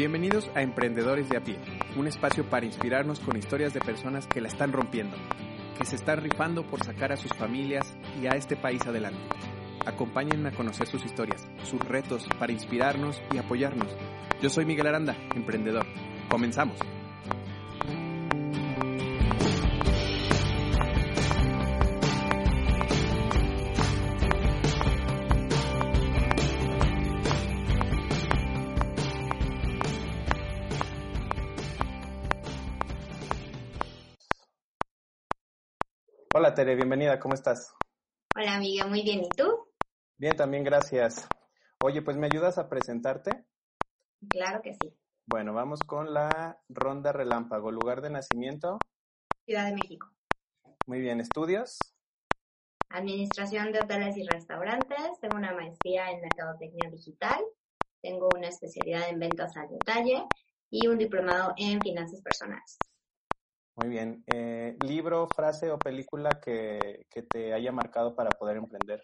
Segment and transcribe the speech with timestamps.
[0.00, 1.58] Bienvenidos a Emprendedores de a pie,
[1.94, 5.14] un espacio para inspirarnos con historias de personas que la están rompiendo,
[5.76, 9.20] que se están rifando por sacar a sus familias y a este país adelante.
[9.84, 13.94] Acompáñenme a conocer sus historias, sus retos para inspirarnos y apoyarnos.
[14.40, 15.84] Yo soy Miguel Aranda, emprendedor.
[16.30, 16.78] Comenzamos.
[36.50, 37.72] Hola Tere, bienvenida, ¿cómo estás?
[38.34, 39.68] Hola amiga, muy bien, ¿y tú?
[40.18, 41.28] Bien, también gracias.
[41.80, 43.44] Oye, pues ¿me ayudas a presentarte?
[44.28, 44.92] Claro que sí.
[45.26, 47.70] Bueno, vamos con la ronda relámpago.
[47.70, 48.80] ¿Lugar de nacimiento?
[49.44, 50.10] Ciudad de México.
[50.88, 51.78] Muy bien, ¿estudios?
[52.88, 55.20] Administración de hoteles y restaurantes.
[55.20, 57.44] Tengo una maestría en Mercadotecnia Digital.
[58.02, 60.24] Tengo una especialidad en ventas al detalle
[60.68, 62.76] y un diplomado en finanzas personales.
[63.80, 64.22] Muy bien.
[64.26, 69.02] Eh, ¿Libro, frase o película que, que te haya marcado para poder emprender?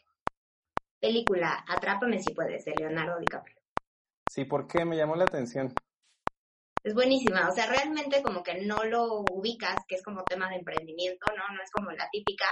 [1.01, 3.57] Película, Atrápame si puedes, de Leonardo DiCaprio.
[4.29, 4.85] Sí, ¿por qué?
[4.85, 5.73] Me llamó la atención.
[6.85, 10.57] Es buenísima, o sea, realmente como que no lo ubicas, que es como tema de
[10.57, 11.57] emprendimiento, ¿no?
[11.57, 12.45] No es como la típica,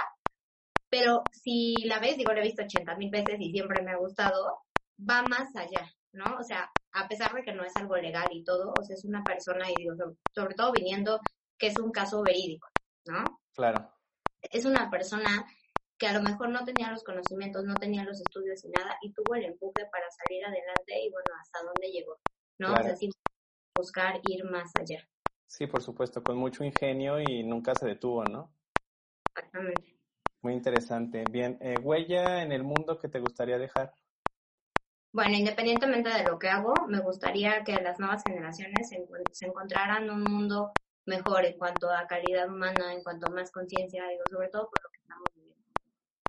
[0.89, 3.97] pero si la ves, digo, la he visto 80 mil veces y siempre me ha
[3.97, 4.63] gustado,
[4.99, 6.37] va más allá, ¿no?
[6.39, 9.05] O sea, a pesar de que no es algo legal y todo, o sea, es
[9.05, 9.93] una persona, y digo,
[10.33, 11.19] sobre todo viniendo
[11.57, 12.67] que es un caso verídico,
[13.05, 13.23] ¿no?
[13.53, 13.91] Claro.
[14.41, 15.45] Es una persona
[15.97, 19.13] que a lo mejor no tenía los conocimientos, no tenía los estudios y nada, y
[19.13, 22.17] tuvo el empuje para salir adelante y bueno, hasta dónde llegó,
[22.59, 22.67] ¿no?
[22.67, 22.83] Claro.
[22.83, 23.11] O sea, sin
[23.75, 25.07] buscar ir más allá.
[25.47, 28.53] Sí, por supuesto, con mucho ingenio y nunca se detuvo, ¿no?
[29.29, 29.95] Exactamente.
[30.41, 31.23] Muy interesante.
[31.29, 33.93] Bien, eh, huella en el mundo que te gustaría dejar.
[35.13, 38.89] Bueno, independientemente de lo que hago, me gustaría que las nuevas generaciones
[39.31, 40.73] se encontraran un mundo
[41.05, 44.83] mejor en cuanto a calidad humana, en cuanto a más conciencia, digo, sobre todo por
[44.83, 45.63] lo que estamos viviendo.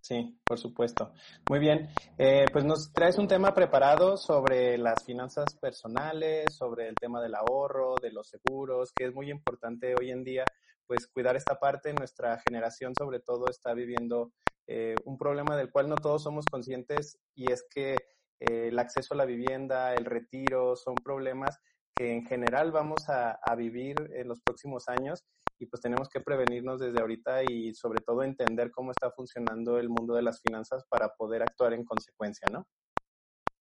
[0.01, 1.13] Sí, por supuesto.
[1.49, 1.89] Muy bien.
[2.17, 7.35] Eh, pues nos traes un tema preparado sobre las finanzas personales, sobre el tema del
[7.35, 10.45] ahorro, de los seguros, que es muy importante hoy en día,
[10.87, 11.93] pues cuidar esta parte.
[11.93, 14.33] Nuestra generación sobre todo está viviendo
[14.69, 17.95] eh, un problema del cual no todos somos conscientes y es que
[18.41, 21.59] eh, el acceso a la vivienda, el retiro, son problemas
[21.97, 25.25] que en general vamos a, vivir en los próximos años
[25.59, 29.89] y pues tenemos que prevenirnos desde ahorita y sobre todo entender cómo está funcionando el
[29.89, 32.67] mundo de las finanzas para poder actuar en consecuencia, ¿no?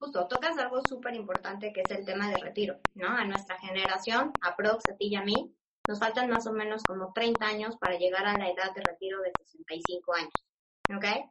[0.01, 3.09] Justo, tocas algo súper importante que es el tema del retiro, ¿no?
[3.09, 5.55] A nuestra generación, a Prox, a ti y a mí,
[5.87, 9.21] nos faltan más o menos como 30 años para llegar a la edad de retiro
[9.21, 10.33] de 65 años,
[10.97, 11.31] ¿ok?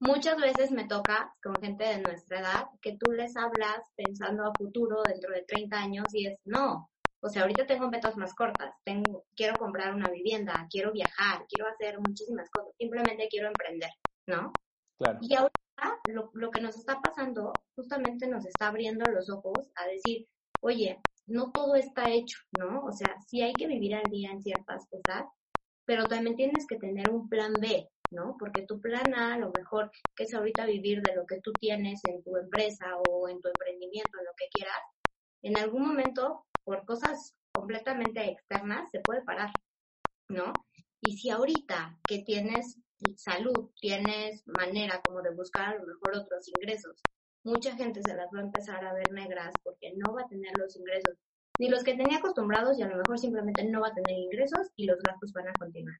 [0.00, 4.52] Muchas veces me toca con gente de nuestra edad que tú les hablas pensando a
[4.56, 6.90] futuro dentro de 30 años y es no.
[7.20, 11.66] O sea, ahorita tengo metas más cortas, tengo, quiero comprar una vivienda, quiero viajar, quiero
[11.68, 13.90] hacer muchísimas cosas, simplemente quiero emprender,
[14.26, 14.52] ¿no?
[14.98, 15.18] Claro.
[15.22, 19.86] Y ahorita lo, lo que nos está pasando justamente nos está abriendo los ojos a
[19.86, 20.28] decir,
[20.60, 22.84] oye, no todo está hecho, ¿no?
[22.84, 25.24] O sea, sí hay que vivir al día en ciertas cosas,
[25.84, 28.36] pero también tienes que tener un plan B, ¿no?
[28.38, 31.52] Porque tu plan A, a lo mejor, que es ahorita vivir de lo que tú
[31.52, 34.80] tienes en tu empresa o en tu emprendimiento, en lo que quieras,
[35.42, 39.50] en algún momento, por cosas completamente externas, se puede parar,
[40.28, 40.52] ¿no?
[41.00, 42.78] Y si ahorita que tienes
[43.16, 46.96] salud, tienes manera como de buscar a lo mejor otros ingresos,
[47.44, 50.52] mucha gente se las va a empezar a ver negras porque no va a tener
[50.58, 51.18] los ingresos,
[51.58, 54.70] ni los que tenía acostumbrados y a lo mejor simplemente no va a tener ingresos
[54.76, 55.96] y los gastos van a continuar.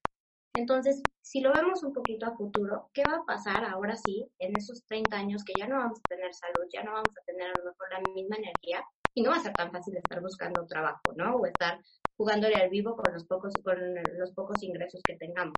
[0.56, 4.56] Entonces, si lo vemos un poquito a futuro, ¿qué va a pasar ahora sí, en
[4.56, 7.48] esos 30 años que ya no vamos a tener salud, ya no vamos a tener
[7.48, 8.84] a lo mejor la misma energía
[9.15, 11.37] y no va a ser tan fácil estar buscando trabajo, ¿no?
[11.37, 11.81] O estar
[12.16, 13.76] jugándole al vivo con los pocos, con
[14.16, 15.54] los pocos ingresos que tengamos.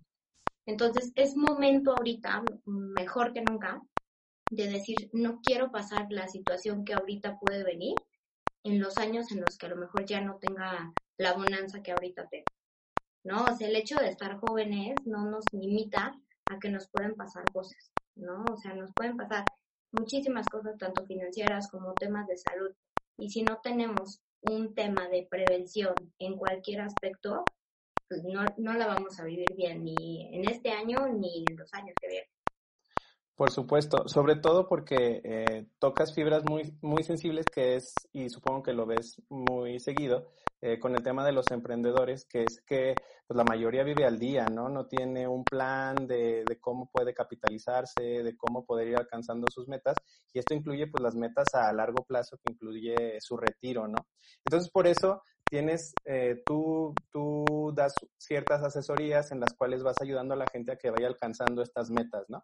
[0.65, 3.83] Entonces, es momento ahorita, mejor que nunca,
[4.51, 7.95] de decir, no quiero pasar la situación que ahorita puede venir
[8.67, 11.93] en los años en los que a lo mejor ya no tenga la bonanza que
[11.93, 12.47] ahorita tengo.
[13.25, 13.45] ¿no?
[13.45, 16.15] O sea, el hecho de estar jóvenes no nos limita
[16.49, 18.45] a que nos pueden pasar cosas, ¿no?
[18.53, 19.45] O sea, nos pueden pasar
[19.91, 22.71] muchísimas cosas, tanto financieras como temas de salud.
[23.19, 27.45] Y si no tenemos un tema de prevención en cualquier aspecto,
[28.09, 31.73] pues no, no la vamos a vivir bien ni en este año ni en los
[31.75, 32.36] años que vienen.
[33.37, 38.63] Por supuesto, sobre todo porque eh, tocas fibras muy, muy sensibles que es, y supongo
[38.63, 40.29] que lo ves muy seguido,
[40.63, 42.95] eh, con el tema de los emprendedores, que es que
[43.27, 44.71] pues, la mayoría vive al día, ¿no?
[44.71, 49.69] No tiene un plan de, de, cómo puede capitalizarse, de cómo poder ir alcanzando sus
[49.69, 49.99] metas,
[50.33, 54.07] y esto incluye pues las metas a largo plazo, que incluye su retiro, ¿no?
[54.47, 60.33] Entonces, por eso tienes, eh, tú, tú das ciertas asesorías en las cuales vas ayudando
[60.33, 62.43] a la gente a que vaya alcanzando estas metas, ¿no?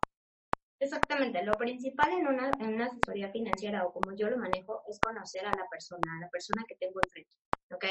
[0.82, 4.99] Exactamente, lo principal en una, en una asesoría financiera o como yo lo manejo es
[4.99, 7.37] conocer a la persona, a la persona que tengo enfrente,
[7.73, 7.84] ¿ok?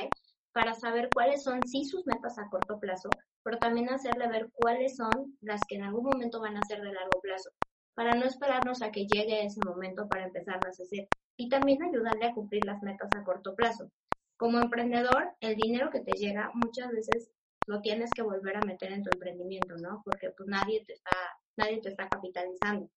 [0.51, 3.07] Para saber cuáles son, sí, sus metas a corto plazo,
[3.43, 6.91] pero también hacerle ver cuáles son las que en algún momento van a ser de
[6.91, 7.51] largo plazo,
[7.93, 12.25] para no esperarnos a que llegue ese momento para empezarlas a hacer y también ayudarle
[12.25, 13.89] a cumplir las metas a corto plazo.
[14.35, 17.31] Como emprendedor, el dinero que te llega muchas veces
[17.67, 20.01] lo tienes que volver a meter en tu emprendimiento, ¿no?
[20.03, 21.11] Porque pues nadie te está
[21.57, 22.89] nadie te está capitalizando.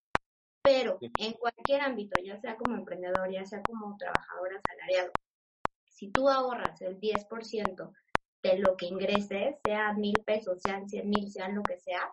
[0.62, 5.12] Pero en cualquier ámbito, ya sea como emprendedor, ya sea como trabajador asalariado,
[5.86, 7.92] si tú ahorras el 10%
[8.42, 12.10] de lo que ingreses, sea mil pesos, sean cien mil, sean lo que sea,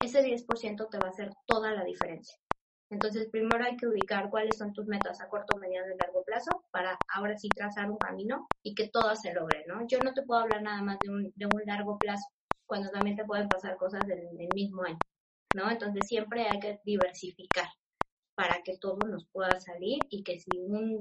[0.00, 2.36] ese 10% te va a hacer toda la diferencia.
[2.90, 6.64] Entonces, primero hay que ubicar cuáles son tus metas a corto, mediano y largo plazo
[6.72, 9.86] para ahora sí trazar un camino y que todo se logre, ¿no?
[9.86, 12.26] Yo no te puedo hablar nada más de un, de un largo plazo,
[12.66, 14.98] cuando también te pueden pasar cosas del, del mismo año.
[15.54, 15.70] ¿No?
[15.70, 17.68] Entonces siempre hay que diversificar
[18.34, 20.98] para que todo nos pueda salir y que si un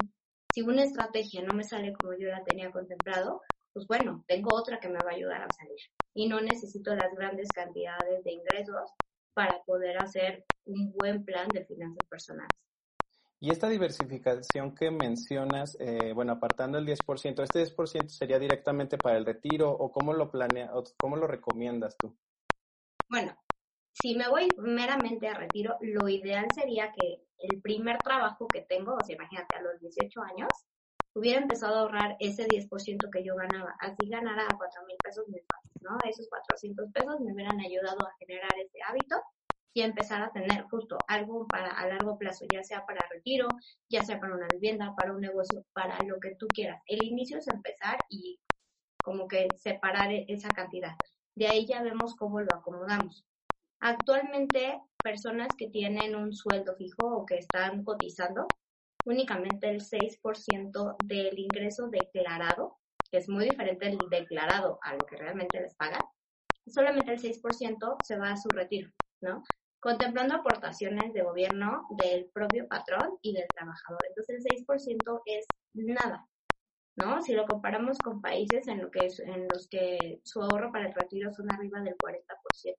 [0.52, 3.42] si una estrategia no me sale como yo la tenía contemplado,
[3.72, 5.78] pues bueno, tengo otra que me va a ayudar a salir.
[6.14, 8.92] Y no necesito las grandes cantidades de ingresos
[9.34, 12.50] para poder hacer un buen plan de finanzas personales.
[13.42, 19.18] Y esta diversificación que mencionas, eh, bueno, apartando el 10%, ¿este 10% sería directamente para
[19.18, 22.18] el retiro o cómo lo planea, o cómo lo recomiendas tú?
[23.08, 23.34] Bueno,
[23.94, 28.96] si me voy meramente a retiro, lo ideal sería que el primer trabajo que tengo,
[28.96, 30.50] o sea, imagínate, a los 18 años,
[31.14, 33.76] hubiera empezado a ahorrar ese 10% que yo ganaba.
[33.80, 35.98] Así ganara 4 mil pesos mensuales, ¿no?
[36.10, 39.18] Esos 400 pesos me hubieran ayudado a generar ese hábito
[39.74, 43.48] y empezar a tener justo algo para a largo plazo, ya sea para retiro,
[43.90, 46.82] ya sea para una vivienda, para un negocio, para lo que tú quieras.
[46.88, 48.40] El inicio es empezar y
[49.04, 50.96] como que separar esa cantidad.
[51.36, 53.26] De ahí ya vemos cómo lo acomodamos.
[53.82, 58.48] Actualmente, personas que tienen un sueldo fijo o que están cotizando,
[59.06, 62.78] únicamente el 6% del ingreso declarado,
[63.10, 66.02] que es muy diferente el declarado a lo que realmente les pagan,
[66.68, 68.92] solamente el 6% se va a su retiro,
[69.22, 69.44] ¿no?
[69.80, 74.02] Contemplando aportaciones de gobierno del propio patrón y del trabajador.
[74.10, 76.28] Entonces el 6% es nada,
[76.98, 77.22] ¿no?
[77.22, 80.94] Si lo comparamos con países en, lo que en los que su ahorro para el
[80.94, 82.76] retiro son arriba del 40%.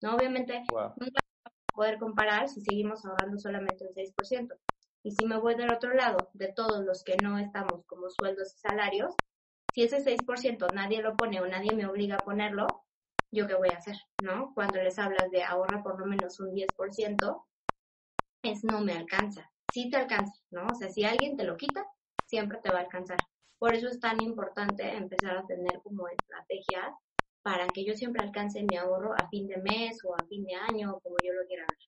[0.00, 0.14] ¿No?
[0.14, 4.54] Obviamente, nunca vamos a poder comparar si seguimos ahorrando solamente el 6%.
[5.02, 8.54] Y si me voy del otro lado, de todos los que no estamos como sueldos
[8.54, 9.14] y salarios,
[9.74, 12.66] si ese 6% nadie lo pone o nadie me obliga a ponerlo,
[13.30, 13.96] ¿yo qué voy a hacer?
[14.22, 14.52] ¿No?
[14.54, 17.44] Cuando les hablas de ahorra por lo menos un 10%,
[18.42, 19.50] es no me alcanza.
[19.72, 20.66] Sí te alcanza, ¿no?
[20.66, 21.86] O sea, si alguien te lo quita,
[22.26, 23.18] siempre te va a alcanzar.
[23.58, 26.94] Por eso es tan importante empezar a tener como estrategias
[27.48, 30.54] para que yo siempre alcance mi ahorro a fin de mes o a fin de
[30.54, 31.78] año, como yo lo quiera ver.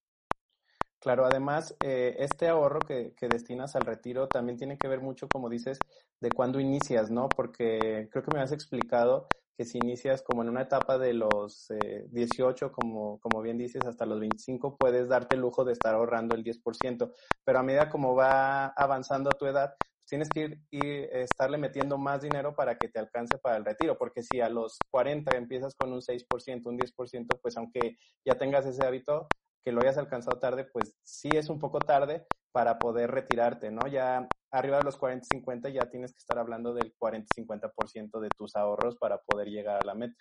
[0.99, 5.29] Claro, además, eh, este ahorro que, que, destinas al retiro también tiene que ver mucho,
[5.29, 5.79] como dices,
[6.19, 7.29] de cuándo inicias, ¿no?
[7.29, 11.71] Porque creo que me has explicado que si inicias como en una etapa de los
[11.71, 15.95] eh, 18, como, como bien dices, hasta los 25, puedes darte el lujo de estar
[15.95, 17.13] ahorrando el 10%,
[17.45, 19.75] pero a medida como va avanzando tu edad,
[20.11, 23.97] tienes que ir, y estarle metiendo más dinero para que te alcance para el retiro,
[23.97, 27.97] porque si a los 40 empiezas con un 6%, un 10%, pues aunque
[28.27, 29.29] ya tengas ese hábito,
[29.65, 33.87] que lo hayas alcanzado tarde, pues sí es un poco tarde para poder retirarte, ¿no?
[33.87, 38.29] Ya arriba de los 40, 50 ya tienes que estar hablando del 40, 50% de
[38.31, 40.17] tus ahorros para poder llegar a la meta.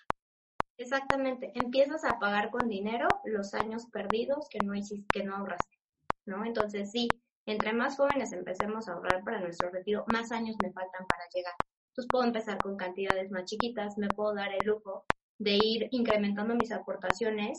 [0.77, 5.77] Exactamente, empiezas a pagar con dinero los años perdidos que no hiciste, que no ahorraste,
[6.25, 6.45] ¿no?
[6.45, 7.09] Entonces sí,
[7.51, 11.53] entre más jóvenes empecemos a ahorrar para nuestro retiro, más años me faltan para llegar.
[11.89, 15.03] Entonces puedo empezar con cantidades más chiquitas, me puedo dar el lujo
[15.39, 17.57] de ir incrementando mis aportaciones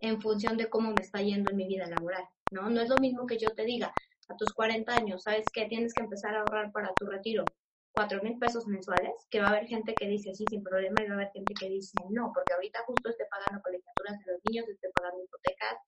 [0.00, 2.70] en función de cómo me está yendo en mi vida laboral, ¿no?
[2.70, 3.92] No es lo mismo que yo te diga,
[4.28, 5.66] a tus 40 años, ¿sabes qué?
[5.66, 7.44] Tienes que empezar a ahorrar para tu retiro
[7.92, 11.06] cuatro mil pesos mensuales, que va a haber gente que dice sí, sin problema, y
[11.06, 14.40] va a haber gente que dice no, porque ahorita justo estoy pagando colegiaturas de los
[14.44, 15.78] niños, estoy pagando hipotecas,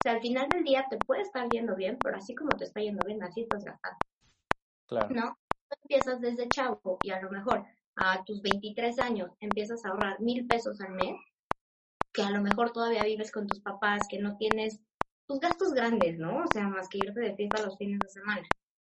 [0.00, 2.64] o sea, al final del día te puede estar yendo bien, pero así como te
[2.64, 3.98] está yendo bien, así estás gastando.
[4.86, 5.08] Claro.
[5.10, 5.36] ¿No?
[5.82, 7.64] empiezas desde chavo y a lo mejor
[7.96, 11.16] a tus 23 años empiezas a ahorrar mil pesos al mes,
[12.12, 14.80] que a lo mejor todavía vives con tus papás, que no tienes
[15.28, 16.38] tus gastos grandes, ¿no?
[16.38, 18.48] O sea, más que irte de fiesta los fines de semana.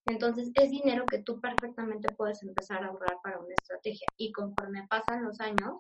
[0.06, 4.08] Entonces, es dinero que tú perfectamente puedes empezar a ahorrar para una estrategia.
[4.18, 5.80] Y conforme pasan los años,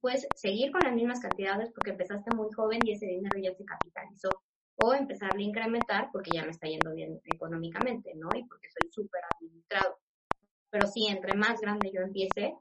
[0.00, 3.64] puedes seguir con las mismas cantidades porque empezaste muy joven y ese dinero ya se
[3.64, 4.30] capitalizó.
[4.82, 8.28] O empezar a incrementar porque ya me está yendo bien económicamente, ¿no?
[8.34, 9.98] Y porque soy súper administrado.
[10.70, 12.54] Pero sí, entre más grande yo empiece,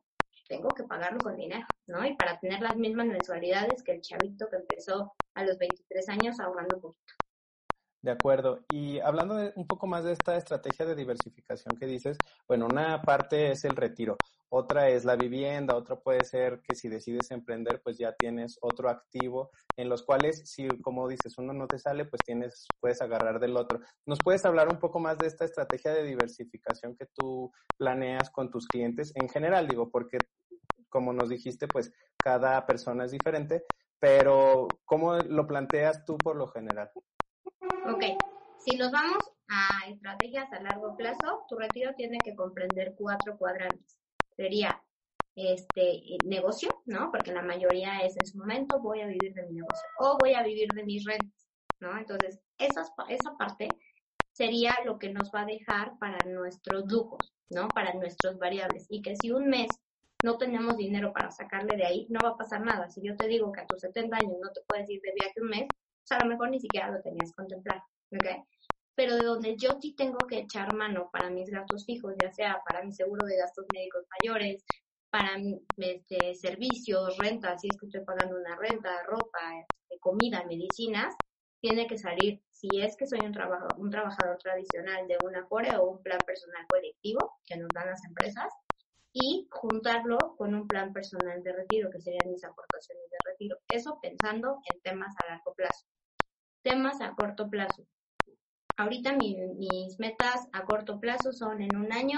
[0.49, 2.05] tengo que pagarlo con dinero, ¿no?
[2.05, 6.39] Y para tener las mismas mensualidades que el chavito que empezó a los 23 años
[6.39, 7.13] ahorrando poquito.
[8.01, 8.65] De acuerdo.
[8.69, 13.51] Y hablando un poco más de esta estrategia de diversificación que dices, bueno, una parte
[13.51, 17.97] es el retiro, otra es la vivienda, otra puede ser que si decides emprender, pues
[17.97, 22.23] ya tienes otro activo en los cuales, si como dices, uno no te sale, pues
[22.23, 23.81] tienes, puedes agarrar del otro.
[24.05, 28.49] ¿Nos puedes hablar un poco más de esta estrategia de diversificación que tú planeas con
[28.49, 29.67] tus clientes en general?
[29.67, 30.19] Digo, porque
[30.87, 33.65] como nos dijiste, pues cada persona es diferente,
[33.99, 36.91] pero ¿cómo lo planteas tú por lo general?
[37.85, 38.03] Ok,
[38.57, 43.97] si nos vamos a estrategias a largo plazo, tu retiro tiene que comprender cuatro cuadrantes.
[44.35, 44.83] Sería
[45.35, 47.09] este negocio, ¿no?
[47.11, 50.33] Porque la mayoría es en su momento voy a vivir de mi negocio o voy
[50.33, 51.47] a vivir de mis rentas,
[51.79, 51.97] ¿no?
[51.97, 53.69] Entonces, esa, esa parte
[54.33, 57.69] sería lo que nos va a dejar para nuestros lujos, ¿no?
[57.69, 58.87] Para nuestros variables.
[58.89, 59.69] Y que si un mes
[60.21, 62.89] no tenemos dinero para sacarle de ahí, no va a pasar nada.
[62.89, 65.41] Si yo te digo que a tus 70 años no te puedes ir de viaje
[65.41, 65.67] un mes,
[66.11, 68.45] a lo mejor ni siquiera lo tenías contemplado, ¿ok?
[68.95, 72.61] Pero de donde yo sí tengo que echar mano para mis gastos fijos, ya sea
[72.65, 74.63] para mi seguro de gastos médicos mayores,
[75.09, 75.31] para
[75.77, 81.15] este, servicios, rentas, si es que estoy pagando una renta, ropa, este, comida, medicinas,
[81.61, 85.75] tiene que salir, si es que soy un, trabajador, un trabajador tradicional de una FORE
[85.77, 88.53] o un plan personal colectivo que nos dan las empresas,
[89.11, 93.57] y juntarlo con un plan personal de retiro, que serían mis aportaciones de retiro.
[93.67, 95.87] Eso pensando en temas a largo plazo.
[96.63, 97.85] Temas a corto plazo.
[98.77, 102.17] Ahorita mis metas a corto plazo son en un año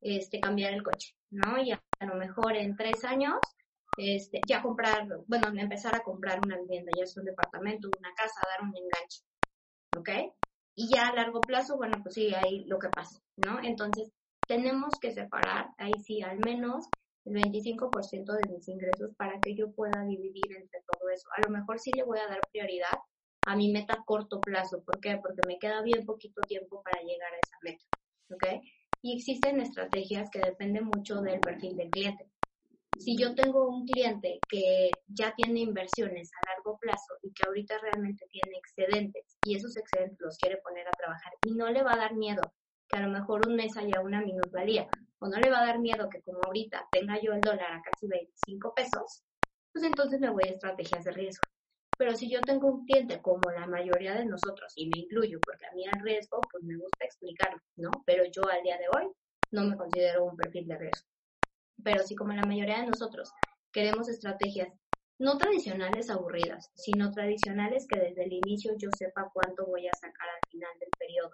[0.00, 1.62] este, cambiar el coche, ¿no?
[1.62, 3.38] Y a, lo mejor en tres años
[3.96, 8.40] este, ya comprar, bueno, empezar a comprar una vivienda, ya es un departamento, una casa,
[8.50, 9.22] dar un enganche,
[9.96, 10.34] ¿ok?
[10.74, 13.60] Y ya a largo plazo, bueno, pues sí, ahí lo que pasa, ¿no?
[13.62, 14.10] Entonces,
[14.48, 16.88] tenemos que separar, ahí sí, al menos
[17.24, 21.28] el 25% de mis ingresos para que yo pueda dividir entre todo eso.
[21.36, 22.98] A lo mejor sí le voy a dar prioridad
[23.46, 24.82] a mi meta a corto plazo.
[24.84, 25.18] ¿Por qué?
[25.22, 27.84] Porque me queda bien poquito tiempo para llegar a esa meta.
[28.30, 28.62] ¿Ok?
[29.02, 32.30] Y existen estrategias que dependen mucho del perfil del cliente.
[32.98, 37.78] Si yo tengo un cliente que ya tiene inversiones a largo plazo y que ahorita
[37.78, 41.94] realmente tiene excedentes y esos excedentes los quiere poner a trabajar y no le va
[41.94, 42.42] a dar miedo
[42.88, 44.86] que a lo mejor un mes haya una minusvalía
[45.18, 47.82] o no le va a dar miedo que como ahorita tenga yo el dólar a
[47.82, 49.24] casi 25 pesos,
[49.72, 51.42] pues entonces me voy a estrategias de riesgo.
[51.98, 55.66] Pero si yo tengo un cliente como la mayoría de nosotros, y me incluyo, porque
[55.66, 57.90] a mí el riesgo, pues me gusta explicarlo, ¿no?
[58.06, 59.12] Pero yo al día de hoy
[59.50, 61.08] no me considero un perfil de riesgo.
[61.82, 63.30] Pero si como la mayoría de nosotros
[63.72, 64.68] queremos estrategias
[65.18, 70.28] no tradicionales aburridas, sino tradicionales que desde el inicio yo sepa cuánto voy a sacar
[70.28, 71.30] al final del periodo.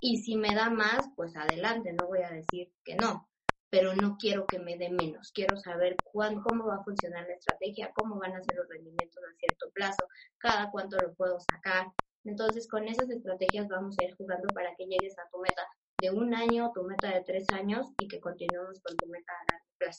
[0.00, 3.28] Y si me da más, pues adelante, no voy a decir que no
[3.70, 5.30] pero no quiero que me dé menos.
[5.32, 9.22] Quiero saber cuándo, cómo va a funcionar la estrategia, cómo van a ser los rendimientos
[9.22, 10.06] a cierto plazo,
[10.38, 11.86] cada cuánto lo puedo sacar.
[12.24, 15.66] Entonces, con esas estrategias vamos a ir jugando para que llegues a tu meta
[16.00, 19.52] de un año, tu meta de tres años y que continuemos con tu meta a
[19.52, 19.98] largo plazo.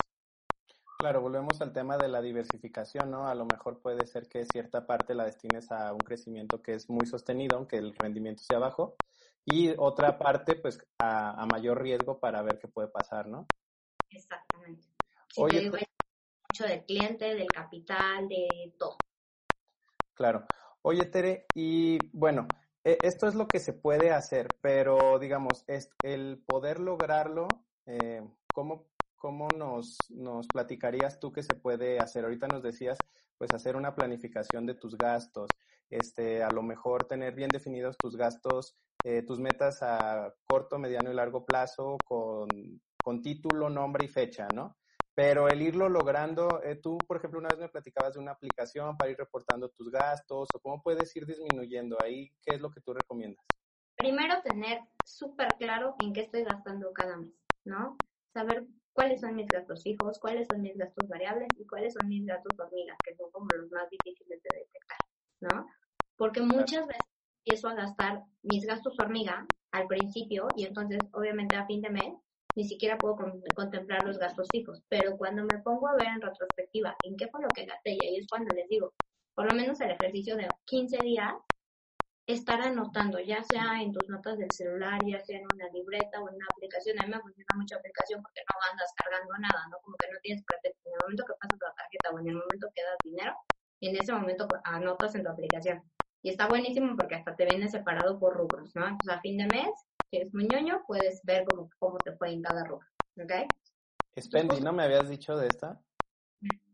[1.00, 3.26] Claro, volvemos al tema de la diversificación, ¿no?
[3.28, 6.90] A lo mejor puede ser que cierta parte la destines a un crecimiento que es
[6.90, 8.98] muy sostenido, aunque el rendimiento sea bajo,
[9.46, 13.48] y otra parte, pues, a, mayor riesgo para ver qué puede pasar, ¿no?
[14.10, 14.88] Exactamente.
[15.38, 15.78] Oye, digo,
[16.50, 18.98] mucho del cliente, del capital, de todo.
[20.14, 20.46] Claro.
[20.82, 22.48] Oye, Tere, y bueno,
[22.84, 27.48] e, esto es lo que se puede hacer, pero digamos, es el poder lograrlo,
[27.86, 28.22] eh,
[28.54, 32.24] ¿cómo, cómo nos, nos platicarías tú que se puede hacer?
[32.24, 32.98] Ahorita nos decías,
[33.38, 35.50] pues, hacer una planificación de tus gastos,
[35.90, 41.12] este, a lo mejor tener bien definidos tus gastos, eh, tus metas a corto, mediano
[41.12, 42.48] y largo plazo con,
[43.10, 44.78] con título, nombre y fecha, ¿no?
[45.16, 48.96] Pero el irlo logrando, eh, tú, por ejemplo, una vez me platicabas de una aplicación
[48.98, 52.82] para ir reportando tus gastos o cómo puedes ir disminuyendo ahí, ¿qué es lo que
[52.82, 53.44] tú recomiendas?
[53.96, 57.34] Primero, tener súper claro en qué estoy gastando cada mes,
[57.66, 57.98] ¿no?
[58.32, 62.28] Saber cuáles son mis gastos fijos, cuáles son mis gastos variables y cuáles son mis
[62.28, 65.00] gastos hormigas, que son como los más difíciles de detectar,
[65.42, 65.66] ¿no?
[66.16, 67.02] Porque muchas veces
[67.44, 72.14] empiezo a gastar mis gastos hormiga al principio y entonces obviamente a fin de mes
[72.60, 73.16] ni siquiera puedo
[73.56, 77.42] contemplar los gastos fijos, pero cuando me pongo a ver en retrospectiva en qué fue
[77.42, 78.92] lo que gasté y ahí es cuando les digo,
[79.34, 81.36] por lo menos el ejercicio de 15 días,
[82.28, 86.28] estar anotando, ya sea en tus notas del celular, ya sea en una libreta o
[86.28, 87.00] en una aplicación.
[87.00, 89.78] A mí me funciona mucha aplicación porque no andas cargando nada, ¿no?
[89.82, 90.82] Como que no tienes pretexto.
[90.90, 93.34] En el momento que pasas la tarjeta o en el momento que das dinero,
[93.80, 95.82] en ese momento anotas en tu aplicación.
[96.22, 98.84] Y está buenísimo porque hasta te viene separado por rubros, ¿no?
[98.84, 99.72] Entonces, a fin de mes,
[100.10, 102.88] si eres muy ñoño, puedes ver cómo, cómo te fue en cada rubro,
[103.22, 103.32] ¿ok?
[104.20, 105.80] Spendi, ¿no me habías dicho de esta?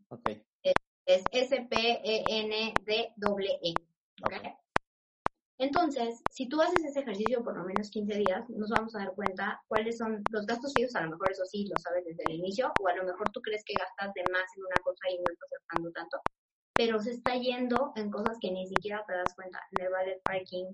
[0.09, 0.29] Ok.
[0.63, 1.63] Es, S-P-E-N-D-E,
[4.23, 4.33] ¿ok?
[5.57, 9.15] Entonces, si tú haces ese ejercicio por lo menos 15 días, nos vamos a dar
[9.15, 12.39] cuenta cuáles son los gastos fijos, a lo mejor eso sí lo sabes desde el
[12.39, 15.17] inicio, o a lo mejor tú crees que gastas de más en una cosa y
[15.17, 16.21] no estás gastando tanto,
[16.75, 20.21] pero se está yendo en cosas que ni siquiera te das cuenta, en el ballet
[20.23, 20.65] parking,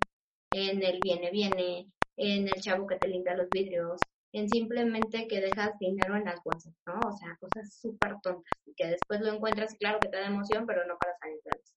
[0.52, 4.00] en el viene viene, en el chavo que te limpia los vidrios,
[4.34, 7.00] en simplemente que dejas dinero en las bolsas, ¿no?
[7.08, 10.66] O sea, cosas súper tontas, y que después lo encuentras, claro que te da emoción,
[10.66, 11.74] pero no para salir de eso.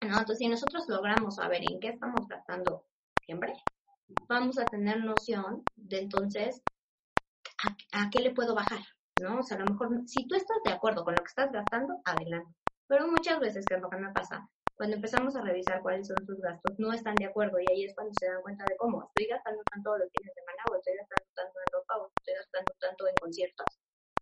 [0.00, 2.86] Entonces, si nosotros logramos saber en qué estamos gastando
[3.24, 3.54] siempre,
[4.28, 6.62] vamos a tener noción de entonces
[7.92, 8.80] a, qué le puedo bajar,
[9.20, 9.38] ¿no?
[9.38, 12.00] O sea, a lo mejor, si tú estás de acuerdo con lo que estás gastando,
[12.04, 12.52] adelante.
[12.86, 16.16] Pero muchas veces, que es lo que me pasa, cuando empezamos a revisar cuáles son
[16.26, 19.04] sus gastos, no están de acuerdo y ahí es cuando se dan cuenta de cómo
[19.04, 22.34] estoy gastando tanto los fines de semana o estoy gastando tanto en ropa o estoy
[22.34, 23.66] gastando tanto en conciertos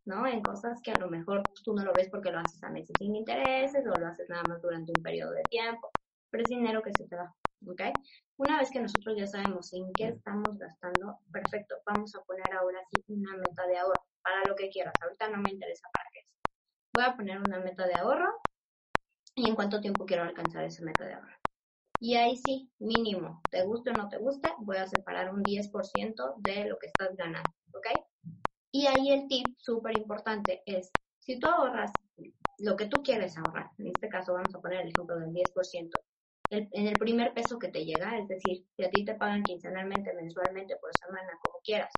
[0.05, 0.27] ¿no?
[0.27, 2.95] En cosas que a lo mejor tú no lo ves porque lo haces a meses
[2.99, 5.91] sin intereses o lo haces nada más durante un periodo de tiempo,
[6.31, 7.35] pero es dinero que se te va,
[7.67, 7.83] ¿ok?
[8.37, 12.81] Una vez que nosotros ya sabemos en qué estamos gastando, perfecto, vamos a poner ahora
[12.91, 14.95] sí una meta de ahorro para lo que quieras.
[15.03, 16.27] Ahorita no me interesa para qué es.
[16.93, 18.33] Voy a poner una meta de ahorro
[19.35, 21.37] y en cuánto tiempo quiero alcanzar esa meta de ahorro.
[22.01, 26.35] Y ahí sí, mínimo, te guste o no te guste, voy a separar un 10%
[26.39, 27.87] de lo que estás ganando, ¿ok?
[28.73, 31.93] Y ahí el tip súper importante es, si tú ahorras
[32.59, 35.91] lo que tú quieres ahorrar, en este caso vamos a poner el ejemplo del 10%,
[36.51, 40.13] en el primer peso que te llega, es decir, si a ti te pagan quincenalmente,
[40.15, 41.93] mensualmente, por semana, como quieras,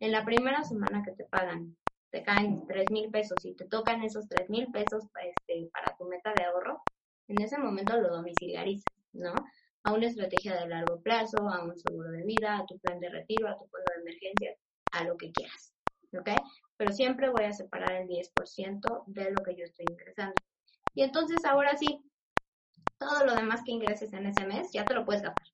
[0.00, 1.76] en la primera semana que te pagan,
[2.16, 6.06] te caen 3 mil pesos y te tocan esos 3 mil pesos este, para tu
[6.06, 6.82] meta de ahorro,
[7.28, 9.34] en ese momento lo domiciliarizas, ¿no?
[9.82, 13.10] A una estrategia de largo plazo, a un seguro de vida, a tu plan de
[13.10, 14.56] retiro, a tu fondo de emergencia,
[14.92, 15.74] a lo que quieras.
[16.18, 16.30] ¿ok?
[16.78, 20.34] Pero siempre voy a separar el 10% de lo que yo estoy ingresando.
[20.94, 22.02] Y entonces ahora sí,
[22.98, 25.48] todo lo demás que ingreses en ese mes ya te lo puedes gastar,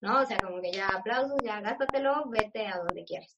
[0.00, 0.20] ¿no?
[0.20, 3.36] O sea, como que ya aplausos, ya gástatelo, vete a donde quieras.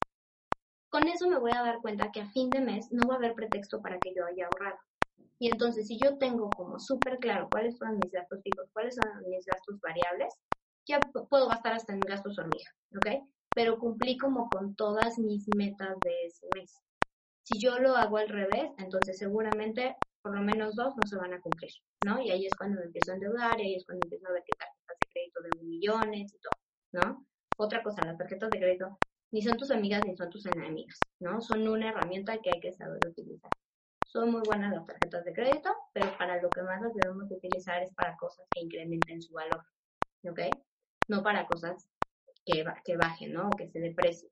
[0.91, 3.17] Con eso me voy a dar cuenta que a fin de mes no va a
[3.17, 4.77] haber pretexto para que yo haya ahorrado.
[5.39, 9.07] Y entonces, si yo tengo como súper claro cuáles son mis gastos fijos, cuáles son
[9.27, 10.35] mis gastos variables,
[10.85, 10.99] ya
[11.29, 13.23] puedo gastar hasta en gastos hormiga, ¿ok?
[13.53, 16.79] pero cumplí como con todas mis metas de ese mes.
[17.43, 21.33] Si yo lo hago al revés, entonces seguramente por lo menos dos no se van
[21.33, 21.71] a cumplir,
[22.05, 22.21] ¿no?
[22.21, 24.43] Y ahí es cuando me empiezo a endeudar y ahí es cuando empiezo a ver
[24.43, 26.53] que tarjetas de crédito de millones y todo,
[26.91, 27.25] ¿no?
[27.57, 28.99] Otra cosa, las tarjetas de crédito
[29.31, 31.41] ni son tus amigas ni son tus enemigas, ¿no?
[31.41, 33.49] Son una herramienta que hay que saber utilizar.
[34.05, 37.81] Son muy buenas las tarjetas de crédito, pero para lo que más las debemos utilizar
[37.81, 39.63] es para cosas que incrementen su valor,
[40.23, 40.39] ¿ok?
[41.07, 41.87] No para cosas
[42.45, 42.63] que,
[42.97, 43.47] bajen, ¿no?
[43.47, 44.29] O que se deprecie.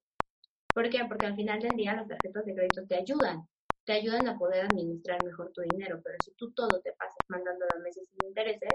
[0.73, 1.05] ¿Por qué?
[1.07, 3.47] Porque al final del día las tarjetas de crédito te ayudan,
[3.85, 7.65] te ayudan a poder administrar mejor tu dinero, pero si tú todo te pasas mandando
[7.73, 8.73] a meses sin intereses,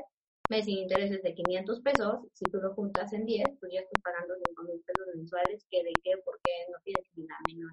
[0.50, 4.02] meses sin intereses de 500 pesos, si tú lo juntas en 10, pues ya estás
[4.02, 7.72] pagando 5 mil pesos mensuales, que de qué, por qué no tienes ni la menor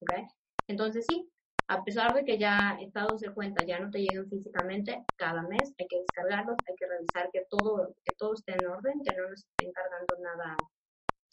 [0.00, 0.24] ¿okay?
[0.68, 1.28] Entonces sí,
[1.68, 5.74] a pesar de que ya estados de cuenta ya no te lleguen físicamente, cada mes
[5.78, 9.28] hay que descargarlos, hay que revisar que todo, que todo esté en orden, que no
[9.28, 10.56] nos estén cargando nada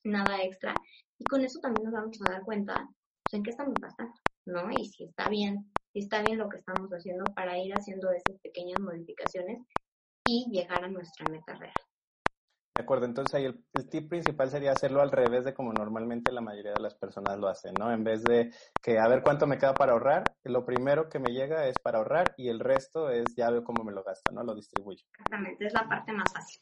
[0.05, 0.73] nada extra.
[1.17, 2.75] Y con eso también nos vamos a dar cuenta
[3.23, 4.13] pues, en qué estamos gastando,
[4.45, 4.69] ¿no?
[4.71, 8.39] Y si está bien, si está bien lo que estamos haciendo para ir haciendo esas
[8.41, 9.63] pequeñas modificaciones
[10.25, 11.75] y llegar a nuestra meta real.
[12.75, 16.29] De acuerdo, entonces ahí el, el, tip principal sería hacerlo al revés de como normalmente
[16.33, 17.89] la mayoría de las personas lo hacen, ¿no?
[17.93, 21.31] En vez de que a ver cuánto me queda para ahorrar, lo primero que me
[21.31, 24.43] llega es para ahorrar y el resto es ya veo cómo me lo gasto, ¿no?
[24.43, 25.05] Lo distribuyo.
[25.13, 26.61] Exactamente, es la parte más fácil.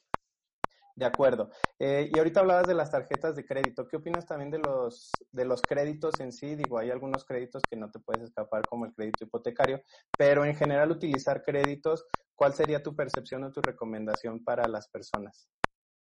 [0.96, 1.50] De acuerdo.
[1.80, 3.88] Eh, y ahorita hablabas de las tarjetas de crédito.
[3.88, 6.56] ¿Qué opinas también de los, de los créditos en sí?
[6.56, 9.82] Digo, hay algunos créditos que no te puedes escapar, como el crédito hipotecario,
[10.16, 15.50] pero en general utilizar créditos, ¿cuál sería tu percepción o tu recomendación para las personas?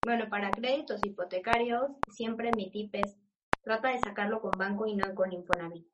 [0.03, 3.21] Bueno, para créditos hipotecarios, siempre mi tip es
[3.63, 5.87] trata de sacarlo con banco y no con Infonavit.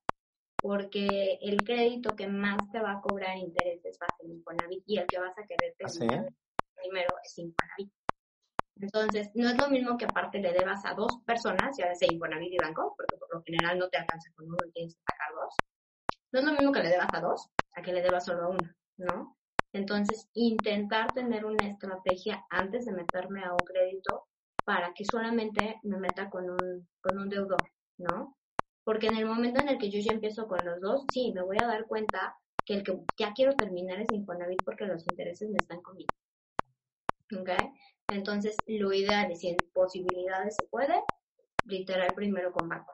[0.63, 4.99] Porque el crédito que más te va a cobrar intereses va a ser Infonavit y
[4.99, 6.29] el que vas a querer tener ¿Ah,
[6.75, 7.93] primero es Infonavit.
[8.81, 12.53] Entonces, no es lo mismo que aparte le debas a dos personas, ya sea Infonavit
[12.53, 15.35] y banco, porque por lo general no te alcanza con uno y tienes que sacar
[15.35, 15.55] dos.
[16.33, 18.49] No es lo mismo que le debas a dos, a que le debas solo a
[18.51, 19.39] uno, ¿no?
[19.73, 24.29] Entonces, intentar tener una estrategia antes de meterme a un crédito
[24.65, 27.63] para que solamente me meta con un, con un deudor,
[27.99, 28.37] ¿no?
[28.85, 31.43] Porque en el momento en el que yo ya empiezo con los dos, sí, me
[31.43, 35.51] voy a dar cuenta que el que ya quiero terminar es Infonavit porque los intereses
[35.51, 36.15] me están comiendo.
[37.37, 37.51] ¿Ok?
[38.09, 41.03] Entonces, lo ideal es, si en posibilidades se puede,
[41.65, 42.93] literal primero con banco,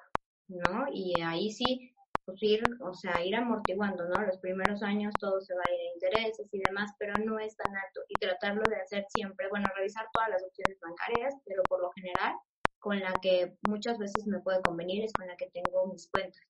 [0.49, 0.87] ¿no?
[0.93, 1.95] Y ahí sí,
[2.25, 4.27] pues ir, o sea, ir amortiguando, ¿no?
[4.27, 7.57] Los primeros años todo se va a ir a intereses y demás, pero no es
[7.57, 8.01] tan alto.
[8.09, 12.35] Y tratarlo de hacer siempre, bueno, revisar todas las opciones bancarias, pero por lo general,
[12.79, 16.43] con la que muchas veces me puede convenir es con la que tengo mis cuentas.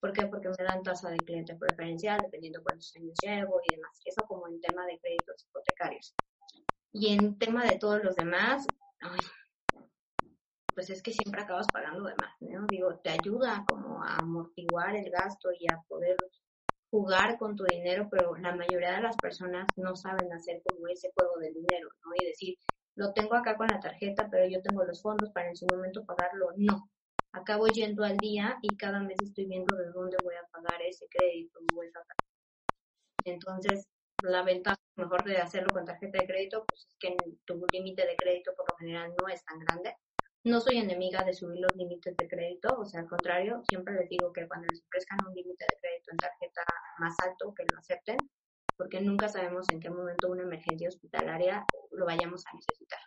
[0.00, 0.26] ¿Por qué?
[0.26, 4.00] Porque me dan tasa de cliente preferencial, dependiendo cuántos años llevo y demás.
[4.04, 6.14] Eso como en tema de créditos hipotecarios.
[6.92, 8.66] Y en tema de todos los demás,
[9.00, 9.20] ay,
[10.74, 12.66] pues es que siempre acabas pagando de más, ¿no?
[12.68, 16.16] Digo, te ayuda como a amortiguar el gasto y a poder
[16.90, 21.10] jugar con tu dinero, pero la mayoría de las personas no saben hacer como ese
[21.14, 22.12] juego de dinero, ¿no?
[22.14, 22.56] Y decir,
[22.94, 26.04] lo tengo acá con la tarjeta, pero yo tengo los fondos para en su momento
[26.04, 26.48] pagarlo.
[26.56, 26.90] No.
[27.32, 31.06] Acabo yendo al día y cada mes estoy viendo de dónde voy a pagar ese
[31.10, 32.00] crédito o esa
[33.24, 33.86] Entonces,
[34.22, 38.16] la ventaja mejor de hacerlo con tarjeta de crédito, pues es que tu límite de
[38.16, 39.94] crédito por lo general no es tan grande
[40.44, 44.08] no soy enemiga de subir los límites de crédito, o sea, al contrario, siempre les
[44.08, 46.62] digo que cuando les ofrezcan un límite de crédito en tarjeta
[46.98, 48.16] más alto, que lo acepten,
[48.76, 53.00] porque nunca sabemos en qué momento una emergencia hospitalaria lo vayamos a necesitar.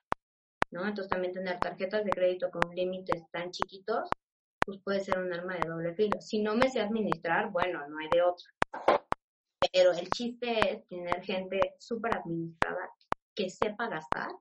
[0.71, 0.85] ¿no?
[0.85, 4.09] Entonces también tener tarjetas de crédito con límites tan chiquitos,
[4.63, 6.21] pues puede ser un arma de doble filo.
[6.21, 8.49] Si no me sé administrar, bueno, no hay de otra.
[9.71, 12.89] Pero el chiste es tener gente súper administrada
[13.35, 14.31] que sepa gastar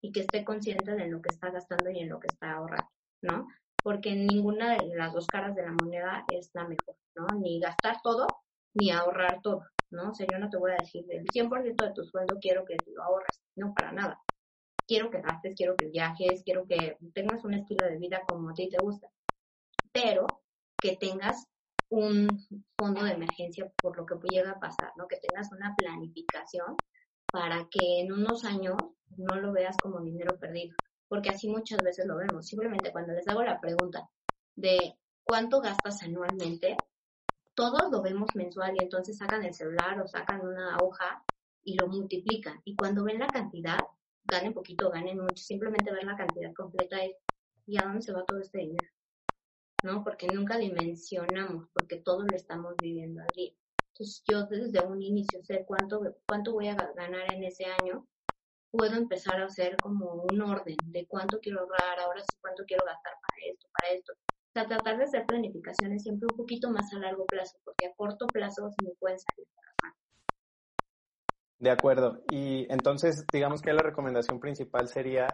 [0.00, 2.90] y que esté consciente de lo que está gastando y en lo que está ahorrando,
[3.22, 3.48] ¿no?
[3.82, 7.26] Porque ninguna de las dos caras de la moneda es la mejor, ¿no?
[7.38, 8.26] Ni gastar todo,
[8.74, 10.10] ni ahorrar todo, ¿no?
[10.10, 12.76] O sea, yo no te voy a decir, el 100% de tu sueldo quiero que
[12.86, 14.20] lo ahorres, no para nada.
[14.86, 18.54] Quiero que gastes, quiero que viajes, quiero que tengas un estilo de vida como a
[18.54, 19.08] ti te gusta,
[19.92, 20.26] pero
[20.80, 21.46] que tengas
[21.90, 22.28] un
[22.76, 25.06] fondo de emergencia por lo que llega a pasar, ¿no?
[25.08, 26.76] Que tengas una planificación
[27.30, 28.76] para que en unos años
[29.16, 30.74] no lo veas como dinero perdido,
[31.08, 32.46] porque así muchas veces lo vemos.
[32.46, 34.08] Simplemente cuando les hago la pregunta
[34.54, 36.76] de cuánto gastas anualmente,
[37.54, 41.24] todos lo vemos mensual y entonces sacan el celular o sacan una hoja
[41.64, 42.60] y lo multiplican.
[42.64, 43.78] Y cuando ven la cantidad,
[44.24, 47.14] ganen poquito, ganen mucho, simplemente ver la cantidad completa y,
[47.66, 48.88] ¿y a dónde se va todo este dinero?
[49.82, 50.02] ¿No?
[50.02, 53.52] Porque nunca dimensionamos, porque todo lo estamos viviendo al día.
[53.92, 58.06] Entonces yo desde un inicio sé cuánto, cuánto voy a ganar en ese año
[58.70, 62.84] puedo empezar a hacer como un orden de cuánto quiero ahorrar, ahora sí cuánto quiero
[62.84, 64.12] gastar para esto, para esto.
[64.12, 67.94] O sea, tratar de hacer planificaciones siempre un poquito más a largo plazo, porque a
[67.94, 69.46] corto plazo sí me pueden salir
[69.82, 69.92] mal.
[71.58, 72.22] De acuerdo.
[72.30, 75.26] Y entonces, digamos que la recomendación principal sería,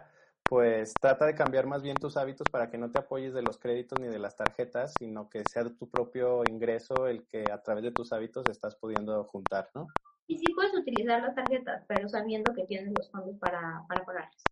[0.47, 3.57] pues trata de cambiar más bien tus hábitos para que no te apoyes de los
[3.57, 7.83] créditos ni de las tarjetas, sino que sea tu propio ingreso el que a través
[7.83, 9.87] de tus hábitos estás pudiendo juntar, ¿no?
[10.27, 14.43] Y sí puedes utilizar las tarjetas, pero sabiendo que tienes los fondos para, para pagarlas.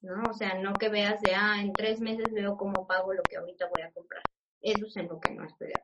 [0.00, 0.30] ¿No?
[0.30, 3.36] O sea, no que veas de, ah, en tres meses veo cómo pago lo que
[3.36, 4.22] ahorita voy a comprar.
[4.60, 5.74] Eso es en lo que no estoy de.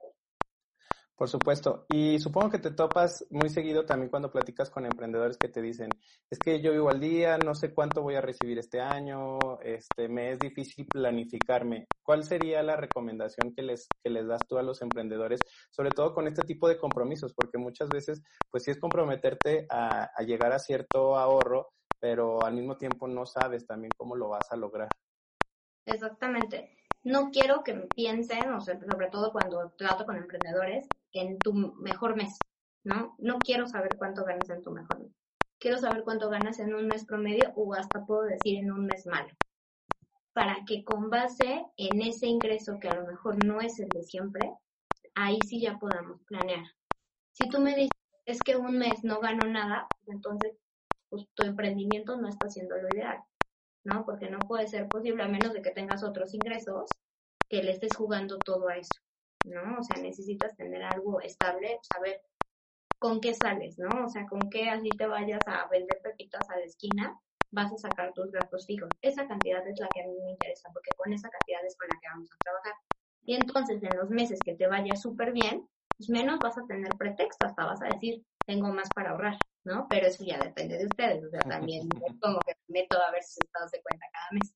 [1.20, 1.84] Por supuesto.
[1.86, 6.00] Y supongo que te topas muy seguido también cuando platicas con emprendedores que te dicen,
[6.30, 10.08] es que yo vivo al día, no sé cuánto voy a recibir este año, este,
[10.08, 11.90] me es difícil planificarme.
[12.02, 16.14] ¿Cuál sería la recomendación que les, que les das tú a los emprendedores, sobre todo
[16.14, 17.34] con este tipo de compromisos?
[17.34, 22.54] Porque muchas veces, pues sí es comprometerte a, a llegar a cierto ahorro, pero al
[22.54, 24.88] mismo tiempo no sabes también cómo lo vas a lograr.
[25.84, 31.52] Exactamente no quiero que piensen, o sea, sobre todo cuando trato con emprendedores, en tu
[31.54, 32.38] mejor mes,
[32.84, 33.14] ¿no?
[33.18, 35.12] No quiero saber cuánto ganas en tu mejor mes.
[35.58, 39.06] Quiero saber cuánto ganas en un mes promedio o hasta puedo decir en un mes
[39.06, 39.30] malo.
[40.32, 44.02] Para que con base en ese ingreso que a lo mejor no es el de
[44.02, 44.52] siempre,
[45.14, 46.64] ahí sí ya podamos planear.
[47.32, 47.90] Si tú me dices,
[48.26, 50.52] es que un mes no gano nada, pues entonces
[51.08, 53.18] pues, tu emprendimiento no está siendo lo ideal.
[53.90, 54.04] ¿No?
[54.04, 56.90] Porque no puede ser posible a menos de que tengas otros ingresos
[57.48, 59.00] que le estés jugando todo a eso,
[59.44, 59.78] ¿no?
[59.78, 62.22] O sea, necesitas tener algo estable, saber
[63.00, 64.04] con qué sales, ¿no?
[64.04, 67.18] O sea, con qué así te vayas a vender pepitas a la esquina,
[67.50, 68.88] vas a sacar tus gastos fijos.
[69.02, 71.88] Esa cantidad es la que a mí me interesa, porque con esa cantidad es con
[71.88, 72.74] la que vamos a trabajar.
[73.24, 76.92] Y entonces, en los meses que te vaya súper bien, pues menos vas a tener
[76.96, 79.86] pretexto, hasta vas a decir, tengo más para ahorrar, ¿no?
[79.88, 83.22] Pero eso ya depende de ustedes, o sea, también es como que meto a ver
[83.22, 84.54] sus estados de cuenta cada mes.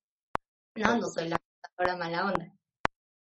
[0.76, 2.54] No, no soy la contadora mala onda.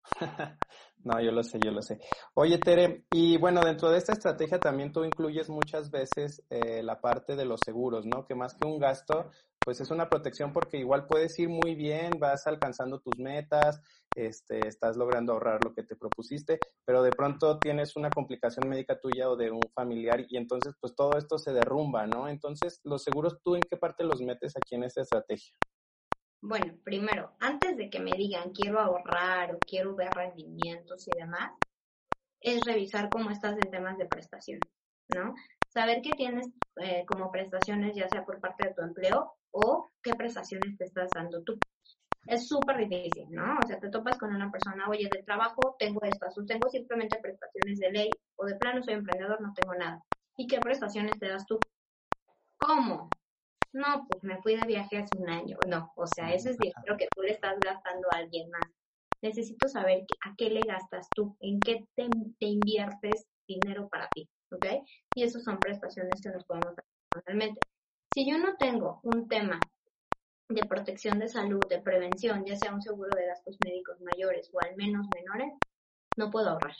[1.04, 2.00] No, yo lo sé, yo lo sé.
[2.36, 7.02] Oye, Tere, y bueno, dentro de esta estrategia también tú incluyes muchas veces eh, la
[7.02, 8.26] parte de los seguros, ¿no?
[8.26, 9.32] Que más que un gasto,
[9.64, 13.82] pues es una protección porque igual puedes ir muy bien, vas alcanzando tus metas,
[14.14, 19.00] este, estás logrando ahorrar lo que te propusiste, pero de pronto tienes una complicación médica
[19.00, 22.28] tuya o de un familiar y entonces pues todo esto se derrumba, ¿no?
[22.28, 25.56] Entonces, los seguros, ¿tú en qué parte los metes aquí en esta estrategia?
[26.42, 31.52] Bueno, primero, antes de que me digan quiero ahorrar o quiero ver rendimientos y demás,
[32.40, 34.70] es revisar cómo estás en temas de prestaciones,
[35.10, 35.36] ¿no?
[35.74, 36.50] Saber qué tienes
[36.82, 41.12] eh, como prestaciones, ya sea por parte de tu empleo o qué prestaciones te estás
[41.14, 41.58] dando tú.
[42.28, 43.58] Es súper difícil, ¿no?
[43.58, 47.80] O sea, te topas con una persona, oye, de trabajo tengo esto, tengo simplemente prestaciones
[47.80, 50.04] de ley o de plano soy emprendedor, no tengo nada.
[50.38, 51.60] ¿Y qué prestaciones te das tú?
[52.58, 53.10] ¿Cómo?
[53.74, 55.58] no, pues me fui de viaje hace un año.
[55.68, 58.70] No, o sea, eso es dinero que tú le estás gastando a alguien más.
[59.22, 62.08] Necesito saber a qué le gastas tú, en qué te,
[62.40, 64.66] inviertes dinero para ti, ¿ok?
[65.16, 67.62] Y esas son prestaciones que nos podemos hacer personalmente.
[68.14, 69.60] Si yo no tengo un tema
[70.50, 74.60] de protección de salud, de prevención, ya sea un seguro de gastos médicos mayores o
[74.62, 75.54] al menos menores,
[76.18, 76.76] no puedo ahorrar.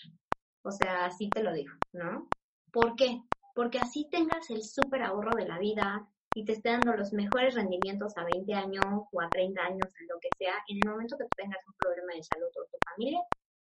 [0.64, 2.28] O sea, así te lo digo, ¿no?
[2.72, 3.22] ¿Por qué?
[3.56, 7.56] Porque así tengas el súper ahorro de la vida, y te esté dando los mejores
[7.56, 11.18] rendimientos a 20 años o a 30 años, en lo que sea, en el momento
[11.18, 13.20] que tú tengas un problema de salud o tu familia,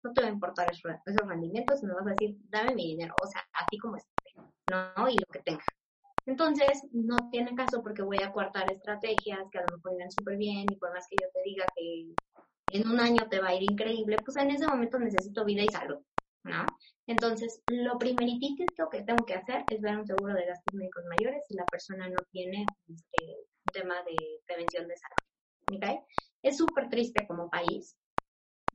[0.07, 3.27] no te va a importar esos, rendimientos, me vas a decir, dame mi dinero, o
[3.27, 4.09] sea, así como esté,
[4.67, 5.09] ¿no?
[5.09, 5.63] Y lo que tenga.
[6.25, 10.37] Entonces, no tiene caso porque voy a coartar estrategias que a lo mejor irán súper
[10.37, 12.13] bien y por más que yo te diga que
[12.69, 15.69] en un año te va a ir increíble, pues en ese momento necesito vida y
[15.69, 15.99] salud,
[16.43, 16.65] ¿no?
[17.05, 21.43] Entonces, lo primeritito que tengo que hacer es ver un seguro de gastos médicos mayores
[21.47, 23.23] si la persona no tiene este,
[23.65, 24.15] un tema de
[24.45, 25.77] prevención de salud.
[25.77, 25.99] ¿okay?
[26.41, 27.95] Es súper triste como país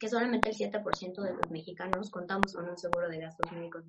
[0.02, 3.84] que solamente el 7% de los mexicanos contamos con un seguro de gastos médicos,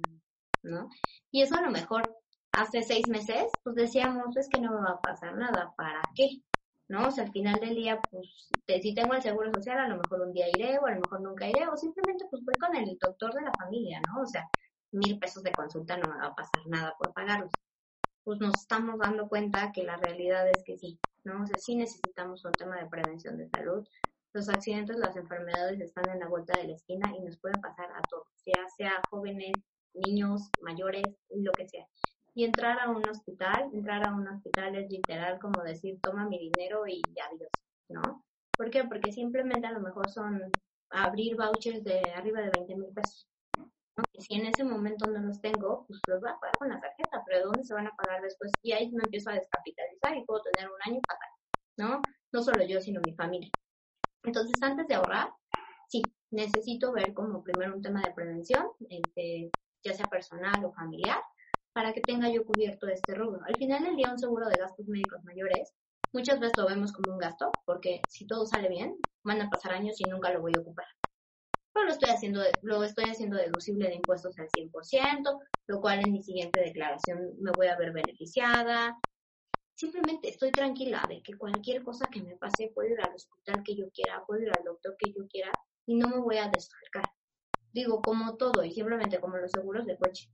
[0.62, 0.88] ¿no?
[1.32, 2.16] Y eso a lo mejor
[2.52, 6.44] hace seis meses, pues decíamos, es que no me va a pasar nada, ¿para qué?
[6.88, 7.08] ¿no?
[7.08, 8.48] O sea, al final del día, pues,
[8.80, 11.22] si tengo el seguro social, a lo mejor un día iré o a lo mejor
[11.22, 14.22] nunca iré, o simplemente pues voy con el doctor de la familia, ¿no?
[14.22, 14.48] O sea,
[14.92, 17.52] mil pesos de consulta no me va a pasar nada por pagarlos.
[18.24, 21.42] Pues nos estamos dando cuenta que la realidad es que sí, ¿no?
[21.42, 23.84] O sea, sí necesitamos un tema de prevención de salud.
[24.34, 27.92] Los accidentes, las enfermedades están en la vuelta de la esquina y nos pueden pasar
[27.92, 29.54] a todos, ya sea jóvenes,
[29.94, 31.88] niños, mayores, lo que sea
[32.36, 36.40] y entrar a un hospital, entrar a un hospital es literal como decir, toma mi
[36.40, 37.50] dinero y adiós,
[37.90, 38.26] ¿no?
[38.58, 38.84] ¿Por qué?
[38.86, 40.52] Porque simplemente a lo mejor son
[40.90, 43.28] abrir vouchers de arriba de 20 mil pesos.
[44.12, 46.80] Y si en ese momento no los tengo, pues los voy a pagar con la
[46.80, 48.52] tarjeta, pero ¿de dónde se van a pagar después?
[48.64, 51.20] Y ahí me empiezo a descapitalizar y puedo tener un año para
[51.78, 52.02] ¿no?
[52.32, 53.50] No solo yo, sino mi familia.
[54.24, 55.30] Entonces, antes de ahorrar,
[55.90, 59.52] sí, necesito ver como primero un tema de prevención, este,
[59.84, 61.22] ya sea personal o familiar,
[61.74, 63.42] para que tenga yo cubierto este rubro.
[63.46, 65.74] Al final del día, un seguro de gastos médicos mayores,
[66.14, 69.74] muchas veces lo vemos como un gasto, porque si todo sale bien, van a pasar
[69.74, 70.86] años y nunca lo voy a ocupar.
[71.74, 76.12] Pero lo estoy haciendo, lo estoy haciendo deducible de impuestos al 100%, lo cual en
[76.12, 78.96] mi siguiente declaración me voy a ver beneficiada.
[79.76, 83.76] Simplemente estoy tranquila de que cualquier cosa que me pase, puedo ir al hospital que
[83.76, 85.52] yo quiera, puedo ir al doctor que yo quiera
[85.86, 87.10] y no me voy a desfalcar.
[87.72, 90.30] Digo, como todo y simplemente como los seguros de coche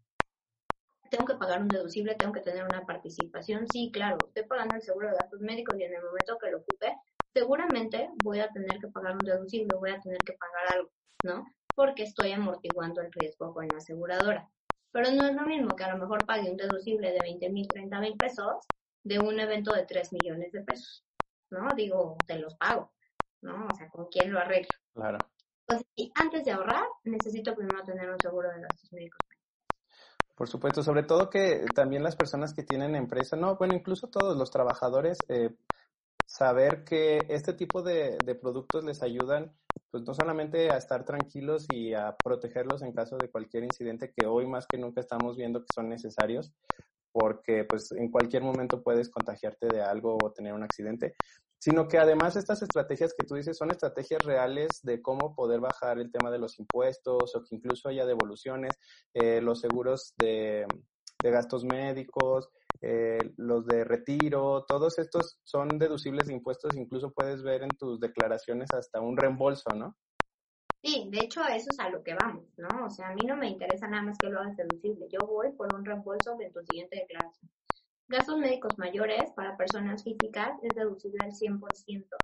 [1.10, 3.68] tengo que pagar un deducible, tengo que tener una participación.
[3.68, 6.60] Sí, claro, estoy pagando el seguro de gastos médicos y en el momento que lo
[6.60, 6.96] ocupe,
[7.34, 10.92] seguramente voy a tener que pagar un deducible, voy a tener que pagar algo,
[11.24, 11.46] ¿no?
[11.76, 14.50] Porque estoy amortiguando el riesgo con la aseguradora.
[14.92, 17.68] Pero no es lo mismo que a lo mejor pague un deducible de 20 mil,
[17.68, 18.56] 30 mil pesos
[19.04, 21.06] de un evento de 3 millones de pesos,
[21.50, 21.68] ¿no?
[21.76, 22.94] Digo, te los pago,
[23.42, 23.68] ¿no?
[23.72, 24.70] O sea, ¿con quién lo arreglo?
[24.94, 25.20] Claro.
[25.68, 29.20] Entonces, antes de ahorrar, necesito primero tener un seguro de gastos médicos
[30.40, 34.38] por supuesto, sobre todo que también las personas que tienen empresa, no, bueno, incluso todos
[34.38, 35.54] los trabajadores, eh,
[36.26, 39.54] saber que este tipo de, de, productos les ayudan,
[39.92, 44.28] pues no solamente a estar tranquilos y a protegerlos en caso de cualquier incidente que
[44.28, 46.54] hoy más que nunca estamos viendo que son necesarios,
[47.12, 51.16] porque pues en cualquier momento puedes contagiarte de algo o tener un accidente,
[51.60, 56.00] sino que además estas estrategias que tú dices son estrategias reales de cómo poder bajar
[56.00, 58.80] el tema de los impuestos o que incluso haya devoluciones,
[59.14, 60.66] eh, los seguros de,
[61.22, 62.50] gastos médicos,
[62.82, 68.00] eh, los de retiro, todos estos son deducibles de impuestos, incluso puedes ver en tus
[68.00, 69.98] declaraciones hasta un reembolso, ¿no?
[70.82, 72.86] Sí, de hecho eso es a lo que vamos, ¿no?
[72.86, 75.08] O sea, a mí no me interesa nada más que lo hagas deducible.
[75.12, 77.52] Yo voy por un reembolso de tu siguiente declaración.
[78.08, 82.18] Gastos médicos mayores para personas físicas es deducible al 100%.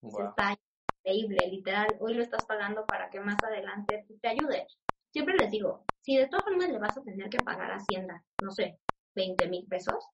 [0.00, 0.28] Wow.
[0.28, 0.56] está
[1.04, 4.66] increíble, literal, hoy lo estás pagando para que más adelante te ayude.
[5.12, 8.24] Siempre les digo, si de todas formas le vas a tener que pagar a Hacienda,
[8.42, 8.78] no sé,
[9.16, 10.04] 20 mil pesos,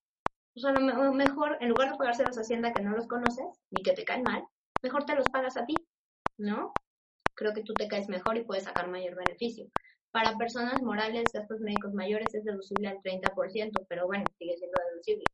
[0.53, 3.83] pues a lo mejor, en lugar de pagárselos a Hacienda que no los conoces, ni
[3.83, 4.43] que te caen mal,
[4.81, 5.75] mejor te los pagas a ti,
[6.37, 6.73] ¿no?
[7.35, 9.67] Creo que tú te caes mejor y puedes sacar mayor beneficio.
[10.11, 15.25] Para personas morales, gastos médicos mayores es deducible al 30%, pero bueno, sigue siendo deducible.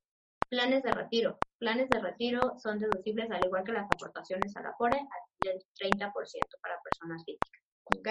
[0.50, 1.38] Planes de retiro.
[1.60, 5.00] Planes de retiro son deducibles al igual que las aportaciones a la FORE
[5.44, 6.12] del 30%
[6.62, 7.62] para personas físicas.
[7.96, 8.08] ¿Ok?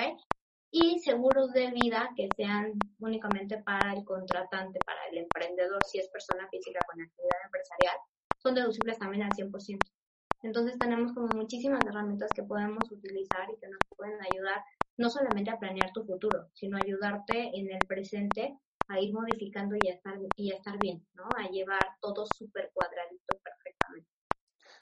[0.70, 6.09] Y seguros de vida que sean únicamente para el contratante, para el emprendedor, si es
[6.11, 7.96] persona física con actividad empresarial,
[8.38, 9.79] son deducibles también al 100%.
[10.42, 14.62] Entonces tenemos como muchísimas herramientas que podemos utilizar y que nos pueden ayudar
[14.96, 19.88] no solamente a planear tu futuro, sino ayudarte en el presente a ir modificando y
[19.88, 21.24] a estar, y a estar bien, ¿no?
[21.37, 24.09] A llevar todo súper cuadradito perfectamente.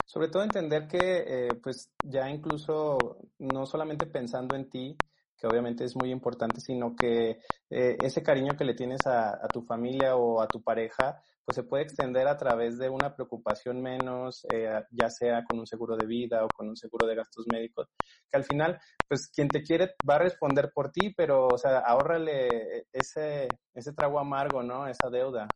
[0.05, 2.97] Sobre todo entender que, eh, pues, ya incluso
[3.37, 4.97] no solamente pensando en ti,
[5.37, 9.47] que obviamente es muy importante, sino que eh, ese cariño que le tienes a, a,
[9.47, 13.81] tu familia o a tu pareja, pues se puede extender a través de una preocupación
[13.81, 17.47] menos, eh, ya sea con un seguro de vida o con un seguro de gastos
[17.51, 17.87] médicos,
[18.29, 21.79] que al final, pues quien te quiere va a responder por ti, pero, o sea,
[21.79, 24.87] ahórrale ese, ese trago amargo, ¿no?
[24.87, 25.47] Esa deuda.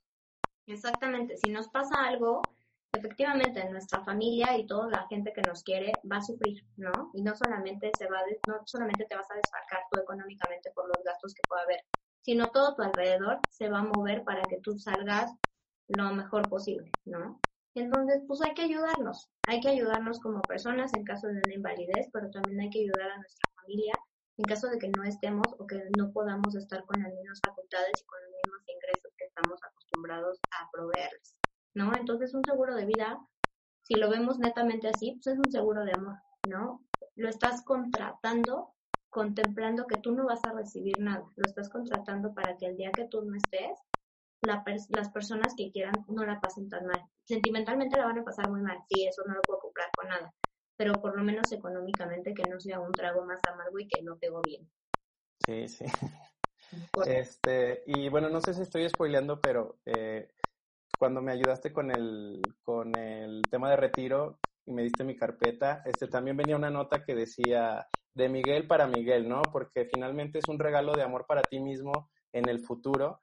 [0.65, 2.41] Exactamente, si nos pasa algo,
[2.91, 7.11] efectivamente nuestra familia y toda la gente que nos quiere va a sufrir, ¿no?
[7.13, 11.03] Y no solamente se va, no solamente te vas a desfalcar tú económicamente por los
[11.05, 11.81] gastos que pueda haber,
[12.21, 15.29] sino todo tu alrededor se va a mover para que tú salgas
[15.87, 17.39] lo mejor posible, ¿no?
[17.75, 22.07] Entonces, pues hay que ayudarnos, hay que ayudarnos como personas en caso de una invalidez,
[22.13, 23.93] pero también hay que ayudar a nuestra familia
[24.37, 28.01] en caso de que no estemos o que no podamos estar con las mismas facultades
[28.01, 31.39] y con los mismos ingresos que estamos acostumbrados a proveerles,
[31.73, 31.91] ¿no?
[31.95, 33.19] Entonces, un seguro de vida,
[33.83, 36.17] si lo vemos netamente así, pues es un seguro de amor,
[36.47, 36.85] ¿no?
[37.15, 38.73] Lo estás contratando
[39.13, 42.91] contemplando que tú no vas a recibir nada, lo estás contratando para que el día
[42.91, 43.79] que tú no estés,
[44.43, 47.01] las personas que quieran no la pasen tan mal.
[47.23, 50.33] Sentimentalmente la van a pasar muy mal, sí, eso no lo puedo comprar con nada,
[50.75, 54.17] pero por lo menos económicamente que no sea un trago más amargo y que no
[54.17, 54.69] pegó bien.
[55.45, 55.85] Sí, sí.
[57.05, 60.29] Este, y bueno, no sé si estoy spoileando, pero eh,
[60.97, 65.83] cuando me ayudaste con el, con el tema de retiro y me diste mi carpeta,
[65.85, 69.41] este, también venía una nota que decía de Miguel para Miguel, ¿no?
[69.51, 73.22] Porque finalmente es un regalo de amor para ti mismo en el futuro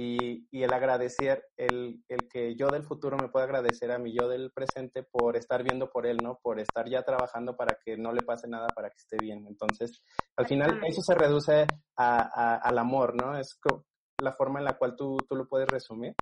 [0.00, 4.14] y, y, el agradecer, el, el, que yo del futuro me pueda agradecer a mi
[4.14, 6.38] yo del presente por estar viendo por él, ¿no?
[6.40, 9.44] Por estar ya trabajando para que no le pase nada, para que esté bien.
[9.48, 10.04] Entonces,
[10.36, 13.36] al final eso se reduce a, al amor, ¿no?
[13.36, 13.58] Es
[14.18, 16.14] la forma en la cual tú, tú lo puedes resumir.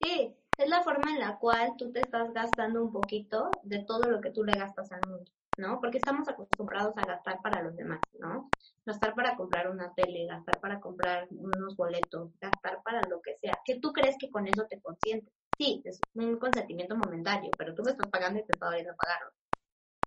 [0.00, 4.10] Sí, es la forma en la cual tú te estás gastando un poquito de todo
[4.10, 5.30] lo que tú le gastas al mundo.
[5.58, 5.80] ¿No?
[5.80, 8.50] Porque estamos acostumbrados a gastar para los demás, ¿no?
[8.86, 13.58] Gastar para comprar una tele, gastar para comprar unos boletos, gastar para lo que sea.
[13.64, 15.30] ¿Qué tú crees que con eso te consiente?
[15.58, 19.30] Sí, es un consentimiento momentáneo, pero tú me estás pagando y te estás a pagarlo.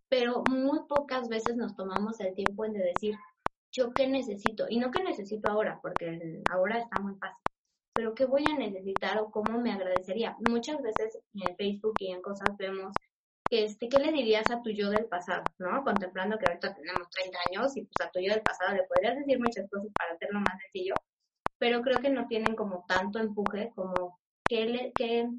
[0.10, 3.16] Pero muy pocas veces nos tomamos el tiempo de decir,
[3.72, 4.66] ¿yo qué necesito?
[4.70, 7.44] Y no qué necesito ahora, porque ahora está muy fácil.
[7.94, 10.36] Pero ¿qué voy a necesitar o cómo me agradecería?
[10.50, 12.94] Muchas veces en Facebook y en cosas vemos
[13.50, 15.84] este, ¿qué le dirías a tu yo del pasado, no?
[15.84, 19.18] Contemplando que ahorita tenemos 30 años y pues a tu yo del pasado le podrías
[19.18, 20.96] decir muchas cosas para hacerlo más sencillo,
[21.60, 25.30] pero creo que no tienen como tanto empuje como qué le, qué,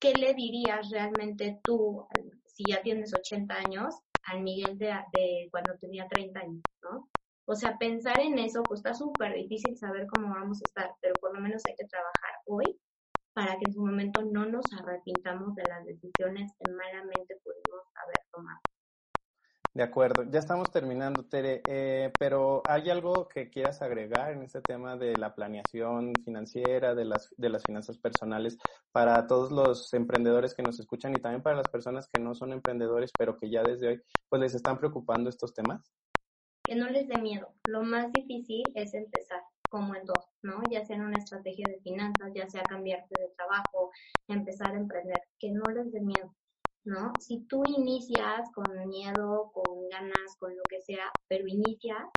[0.00, 2.06] qué le dirías realmente tú,
[2.46, 7.08] si ya tienes 80 años, al Miguel de, de cuando tenía 30 años, ¿no?
[7.46, 11.14] O sea, pensar en eso, pues está súper difícil saber cómo vamos a estar, pero
[11.20, 12.80] por lo menos hay que trabajar hoy
[13.34, 18.18] para que en su momento no nos arrepintamos de las decisiones que malamente pudimos haber
[18.32, 18.60] tomado.
[19.74, 24.60] De acuerdo, ya estamos terminando, Tere, eh, pero ¿hay algo que quieras agregar en este
[24.60, 28.56] tema de la planeación financiera, de las, de las finanzas personales,
[28.92, 32.52] para todos los emprendedores que nos escuchan y también para las personas que no son
[32.52, 35.92] emprendedores, pero que ya desde hoy pues les están preocupando estos temas?
[36.62, 37.48] Que no les dé miedo.
[37.66, 39.42] Lo más difícil es empezar
[39.74, 40.62] como en dos, ¿no?
[40.70, 43.90] Ya sea en una estrategia de finanzas, ya sea cambiarte de trabajo,
[44.28, 46.32] empezar a emprender, que no les dé miedo,
[46.84, 47.12] ¿no?
[47.18, 52.08] Si tú inicias con miedo, con ganas, con lo que sea, pero inicia,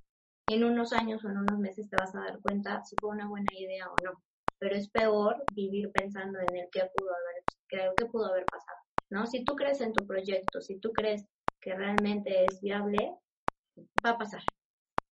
[0.47, 3.27] en unos años o en unos meses te vas a dar cuenta si fue una
[3.27, 4.23] buena idea o no.
[4.59, 8.77] Pero es peor vivir pensando en el que pudo haber, creo que pudo haber pasado,
[9.09, 9.25] ¿no?
[9.25, 11.25] Si tú crees en tu proyecto, si tú crees
[11.59, 13.15] que realmente es viable,
[14.05, 14.43] va a pasar,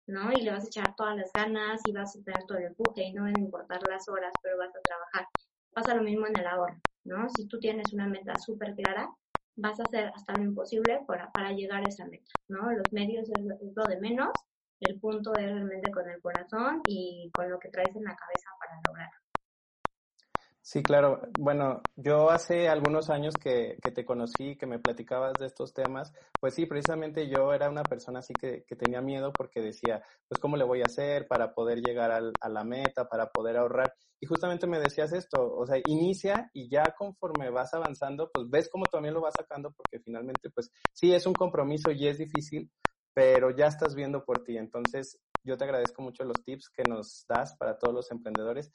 [0.07, 0.32] ¿no?
[0.32, 3.05] Y le vas a echar todas las ganas y vas a tener todo el empuje
[3.05, 5.26] y no van a importar las horas, pero vas a trabajar.
[5.72, 7.28] Pasa lo mismo en el ahorro, ¿no?
[7.28, 9.11] Si tú tienes una meta súper clara,
[9.57, 12.70] vas a hacer hasta lo imposible para, para llegar a esa meta, ¿no?
[12.72, 13.40] Los medios es,
[13.74, 14.32] lo de menos,
[14.80, 18.50] el punto es realmente con el corazón y con lo que traes en la cabeza
[18.59, 19.24] para lograrlo.
[20.67, 21.21] Sí, claro.
[21.35, 26.11] Bueno, yo hace algunos años que, que, te conocí, que me platicabas de estos temas,
[26.41, 30.41] pues sí, precisamente yo era una persona así que, que tenía miedo porque decía, pues
[30.41, 33.93] cómo le voy a hacer para poder llegar al, a la meta, para poder ahorrar.
[34.19, 38.71] Y justamente me decías esto, o sea, inicia y ya conforme vas avanzando, pues ves
[38.73, 42.71] cómo también lo vas sacando porque finalmente, pues sí, es un compromiso y es difícil,
[43.12, 44.57] pero ya estás viendo por ti.
[44.57, 48.73] Entonces, yo te agradezco mucho los tips que nos das para todos los emprendedores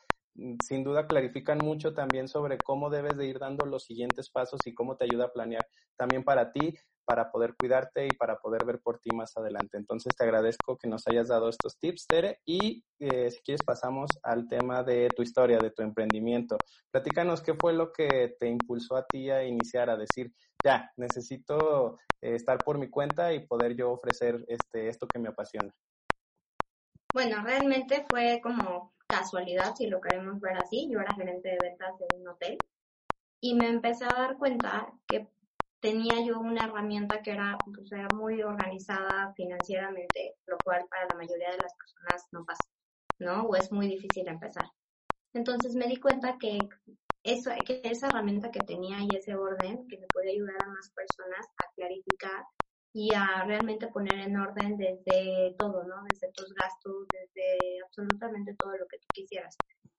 [0.60, 4.74] sin duda clarifican mucho también sobre cómo debes de ir dando los siguientes pasos y
[4.74, 6.76] cómo te ayuda a planear también para ti,
[7.06, 9.78] para poder cuidarte y para poder ver por ti más adelante.
[9.78, 14.20] Entonces te agradezco que nos hayas dado estos tips, Tere, y eh, si quieres pasamos
[14.22, 16.62] al tema de tu historia, de tu emprendimiento.
[16.92, 20.32] Platícanos qué fue lo que te impulsó a ti a iniciar, a decir,
[20.64, 25.30] ya, necesito eh, estar por mi cuenta y poder yo ofrecer este, esto que me
[25.30, 25.74] apasiona.
[27.12, 30.90] Bueno, realmente fue como casualidad, si lo queremos ver así.
[30.92, 32.58] Yo era gerente de ventas de un hotel
[33.42, 35.28] y me empecé a dar cuenta que
[35.80, 41.16] tenía yo una herramienta que era, pues, era muy organizada financieramente, lo cual para la
[41.16, 42.64] mayoría de las personas no pasa,
[43.20, 43.44] ¿no?
[43.44, 44.66] O es muy difícil empezar.
[45.34, 46.60] Entonces me di cuenta que,
[47.24, 50.92] eso, que esa herramienta que tenía y ese orden que me puede ayudar a más
[50.94, 52.44] personas a clarificar
[52.94, 56.04] y a realmente poner en orden desde todo, ¿no?
[56.10, 59.56] Desde tus gastos, desde absolutamente todo lo que tú quisieras.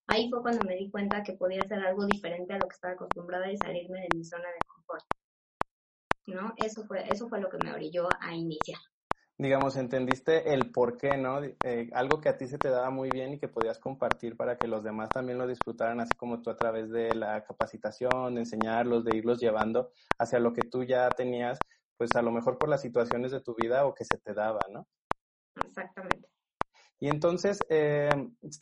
[0.08, 2.94] Ahí fue cuando me di cuenta que podía hacer algo diferente a lo que estaba
[2.94, 5.04] acostumbrada y salirme de mi zona de confort.
[6.26, 6.52] ¿No?
[6.56, 8.80] Eso fue, eso fue lo que me orilló a iniciar.
[9.38, 11.42] Digamos, entendiste el por qué, ¿no?
[11.42, 14.58] Eh, algo que a ti se te daba muy bien y que podías compartir para
[14.58, 18.42] que los demás también lo disfrutaran, así como tú a través de la capacitación, de
[18.42, 21.58] enseñarlos, de irlos llevando hacia lo que tú ya tenías
[22.00, 24.60] pues a lo mejor por las situaciones de tu vida o que se te daba,
[24.70, 24.88] ¿no?
[25.66, 26.30] Exactamente.
[26.98, 28.08] Y entonces eh,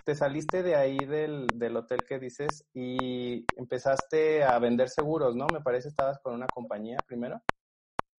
[0.05, 5.47] te saliste de ahí del, del, hotel que dices y empezaste a vender seguros, ¿no?
[5.53, 7.41] Me parece estabas con una compañía primero.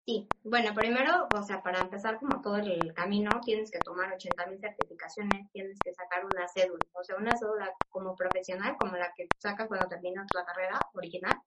[0.06, 4.46] Sí, bueno, primero, o sea, para empezar como todo el camino, tienes que tomar 80
[4.46, 9.12] mil certificaciones, tienes que sacar una cédula, o sea, una cédula como profesional, como la
[9.14, 11.38] que sacas cuando terminas tu carrera original,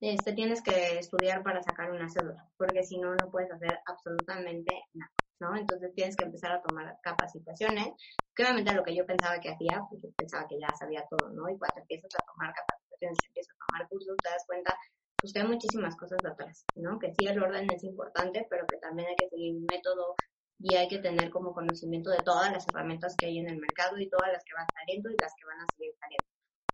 [0.00, 4.72] este, tienes que estudiar para sacar una cédula, porque si no, no puedes hacer absolutamente
[4.94, 5.56] nada, ¿no?
[5.56, 7.94] Entonces tienes que empezar a tomar capacitaciones,
[8.34, 11.30] que obviamente lo que yo pensaba que hacía, pues yo pensaba que ya sabía todo,
[11.30, 11.48] ¿no?
[11.48, 14.78] Y cuando empiezas a tomar capacitaciones, empiezas a tomar cursos, te das cuenta
[15.20, 16.98] pues que hay muchísimas cosas atrás, ¿no?
[16.98, 20.14] Que sí el orden es importante, pero que también hay que seguir un método
[20.60, 23.98] y hay que tener como conocimiento de todas las herramientas que hay en el mercado
[23.98, 26.24] y todas las que van saliendo y las que van a seguir saliendo.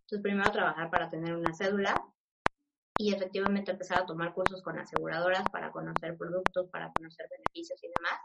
[0.01, 1.95] Entonces, primero trabajar para tener una cédula,
[2.97, 7.87] y efectivamente empezar a tomar cursos con aseguradoras para conocer productos, para conocer beneficios y
[7.87, 8.19] demás.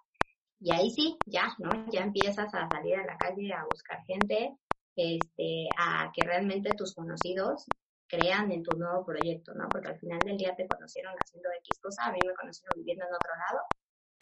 [0.60, 1.70] Y ahí sí, ya, ¿no?
[1.90, 4.56] Ya empiezas a salir a la calle a buscar gente,
[4.94, 7.64] este, a que realmente tus conocidos
[8.06, 9.68] crean en tu nuevo proyecto, ¿no?
[9.68, 13.06] Porque al final del día te conocieron haciendo X cosa, a mí me conocieron viviendo
[13.06, 13.64] en otro lado,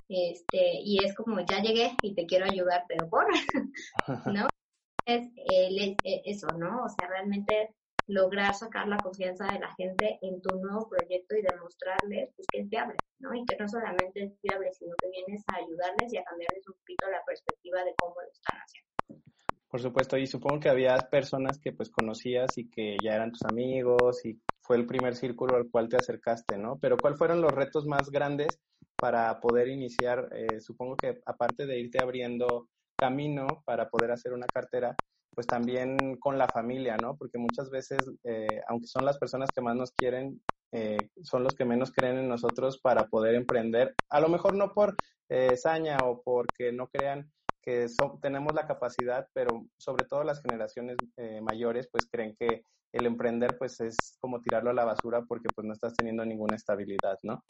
[0.09, 3.26] este, y es como, ya llegué y te quiero ayudar, pero por,
[4.32, 4.49] ¿no?
[5.07, 5.96] Es, eh,
[6.26, 6.84] eso, ¿no?
[6.84, 7.74] O sea, realmente
[8.09, 12.61] lograr sacar la confianza de la gente en tu nuevo proyecto y demostrarles pues, que
[12.61, 13.34] es viable, ¿no?
[13.34, 16.74] Y que no solamente es viable, sino que vienes a ayudarles y a cambiarles un
[16.74, 18.88] poquito la perspectiva de cómo lo están haciendo.
[19.68, 23.44] Por supuesto, y supongo que había personas que pues conocías y que ya eran tus
[23.44, 26.78] amigos y fue el primer círculo al cual te acercaste, ¿no?
[26.80, 28.59] Pero ¿cuáles fueron los retos más grandes
[28.98, 30.30] para poder iniciar?
[30.34, 34.96] Eh, supongo que aparte de irte abriendo camino para poder hacer una cartera,
[35.35, 37.16] pues también con la familia, ¿no?
[37.16, 41.55] Porque muchas veces, eh, aunque son las personas que más nos quieren, eh, son los
[41.55, 43.97] que menos creen en nosotros para poder emprender.
[44.09, 44.99] A lo mejor no por
[45.29, 47.87] eh, saña o porque no crean que
[48.22, 50.97] tenemos la capacidad, pero sobre todo las generaciones
[51.43, 52.62] mayores, pues creen que
[52.93, 56.57] el emprender, pues es como tirarlo a la basura porque pues no estás teniendo ninguna
[56.57, 57.45] estabilidad, ¿no?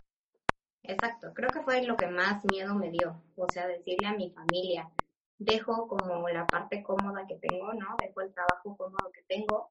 [0.82, 4.30] Exacto, creo que fue lo que más miedo me dio, o sea, decirle a mi
[4.30, 4.90] familia,
[5.38, 7.96] dejo como la parte cómoda que tengo, ¿no?
[8.00, 9.70] Dejo el trabajo cómodo que tengo,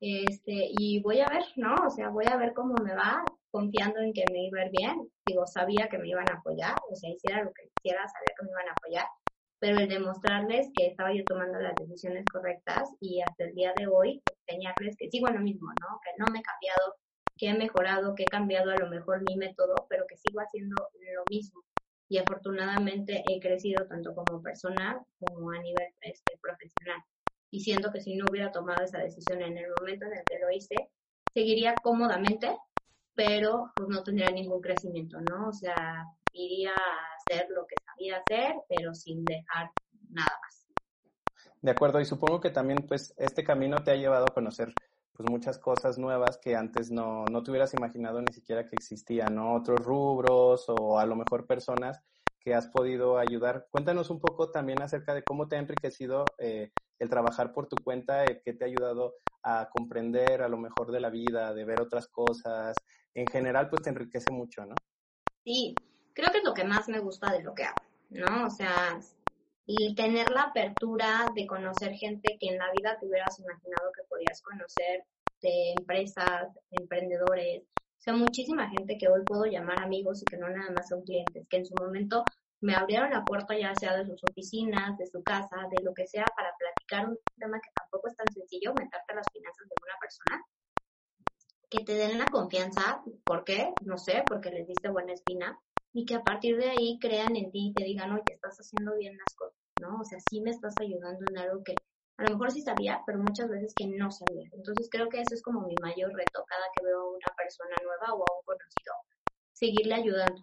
[0.00, 1.74] este, y voy a ver, ¿no?
[1.86, 4.70] O sea, voy a ver cómo me va, confiando en que me iba a ir
[4.72, 5.10] bien.
[5.26, 8.44] Digo, sabía que me iban a apoyar, o sea, hiciera lo que quisiera, sabía que
[8.44, 9.06] me iban a apoyar,
[9.58, 13.86] pero el demostrarles que estaba yo tomando las decisiones correctas y hasta el día de
[13.86, 15.98] hoy enseñarles que sigo lo mismo, ¿no?
[16.04, 16.94] Que no me he cambiado,
[17.38, 20.76] que he mejorado, que he cambiado a lo mejor mi método, pero que sigo haciendo
[20.76, 21.62] lo mismo
[22.08, 27.02] y afortunadamente he crecido tanto como persona como a nivel este, profesional.
[27.50, 30.38] Y siento que si no hubiera tomado esa decisión en el momento en el que
[30.38, 30.90] lo hice,
[31.32, 32.56] seguiría cómodamente
[33.16, 35.48] pero pues no tendría ningún crecimiento, ¿no?
[35.48, 39.70] O sea, iría a hacer lo que sabía hacer, pero sin dejar
[40.10, 40.66] nada más.
[41.62, 44.72] De acuerdo, y supongo que también pues este camino te ha llevado a conocer
[45.16, 49.34] pues muchas cosas nuevas que antes no, no te hubieras imaginado ni siquiera que existían,
[49.34, 49.54] ¿no?
[49.54, 52.02] Otros rubros o a lo mejor personas
[52.38, 53.66] que has podido ayudar.
[53.70, 57.76] Cuéntanos un poco también acerca de cómo te ha enriquecido eh, el trabajar por tu
[57.82, 61.64] cuenta, eh, que te ha ayudado a comprender a lo mejor de la vida, de
[61.64, 62.76] ver otras cosas.
[63.14, 64.74] En general, pues te enriquece mucho, ¿no?
[65.44, 65.74] Sí,
[66.12, 68.46] creo que es lo que más me gusta de lo que hago, ¿no?
[68.46, 69.00] O sea,
[69.66, 74.04] y tener la apertura de conocer gente que en la vida te hubieras imaginado que
[74.08, 75.04] podías conocer,
[75.42, 77.64] de empresas, emprendedores,
[77.98, 81.02] o sea, muchísima gente que hoy puedo llamar amigos y que no nada más son
[81.02, 82.24] clientes, que en su momento
[82.60, 86.06] me abrieron la puerta ya sea de sus oficinas, de su casa, de lo que
[86.06, 89.74] sea, para platicar un tema que tampoco es tan sencillo, meterte a las finanzas de
[89.82, 90.44] una persona,
[91.68, 93.72] que te den la confianza, ¿por qué?
[93.84, 95.58] No sé, porque les diste buena espina,
[95.92, 98.96] y que a partir de ahí crean en ti y te digan, oye, estás haciendo
[98.96, 99.98] bien las cosas, ¿no?
[100.00, 101.74] O sea, sí me estás ayudando en algo que
[102.18, 104.48] a lo mejor sí sabía, pero muchas veces que no sabía.
[104.52, 107.76] Entonces creo que ese es como mi mayor reto cada que veo a una persona
[107.82, 108.94] nueva o a un conocido,
[109.52, 110.42] seguirle ayudando,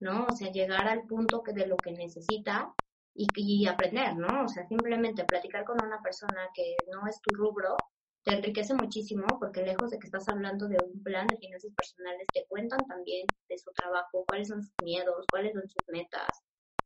[0.00, 0.26] ¿no?
[0.26, 2.74] O sea, llegar al punto que de lo que necesita
[3.14, 4.44] y, y aprender, ¿no?
[4.44, 7.76] O sea, simplemente platicar con una persona que no es tu rubro
[8.24, 12.26] te enriquece muchísimo porque lejos de que estás hablando de un plan de finanzas personales,
[12.32, 16.28] te cuentan también de su trabajo, cuáles son sus miedos, cuáles son sus metas,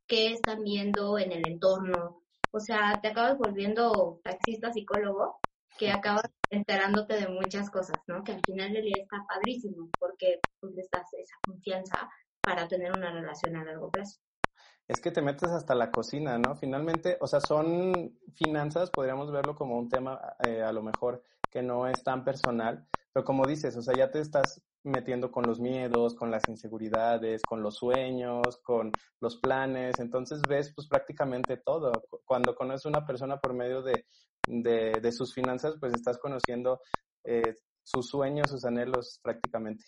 [0.07, 2.23] qué están viendo en el entorno.
[2.51, 5.39] O sea, te acabas volviendo taxista psicólogo
[5.77, 8.23] que acabas enterándote de muchas cosas, ¿no?
[8.23, 12.09] Que al final del día está padrísimo porque pues, les das esa confianza
[12.43, 14.19] para tener una relación a largo plazo
[14.87, 16.55] es que te metes hasta la cocina, ¿no?
[16.55, 21.61] Finalmente, o sea, son finanzas, podríamos verlo como un tema eh, a lo mejor que
[21.61, 25.59] no es tan personal, pero como dices, o sea, ya te estás metiendo con los
[25.59, 32.03] miedos, con las inseguridades, con los sueños, con los planes, entonces ves pues prácticamente todo.
[32.25, 34.05] Cuando conoces a una persona por medio de,
[34.45, 36.81] de, sus finanzas, pues estás conociendo
[37.23, 39.85] eh, sus sueños, sus anhelos prácticamente.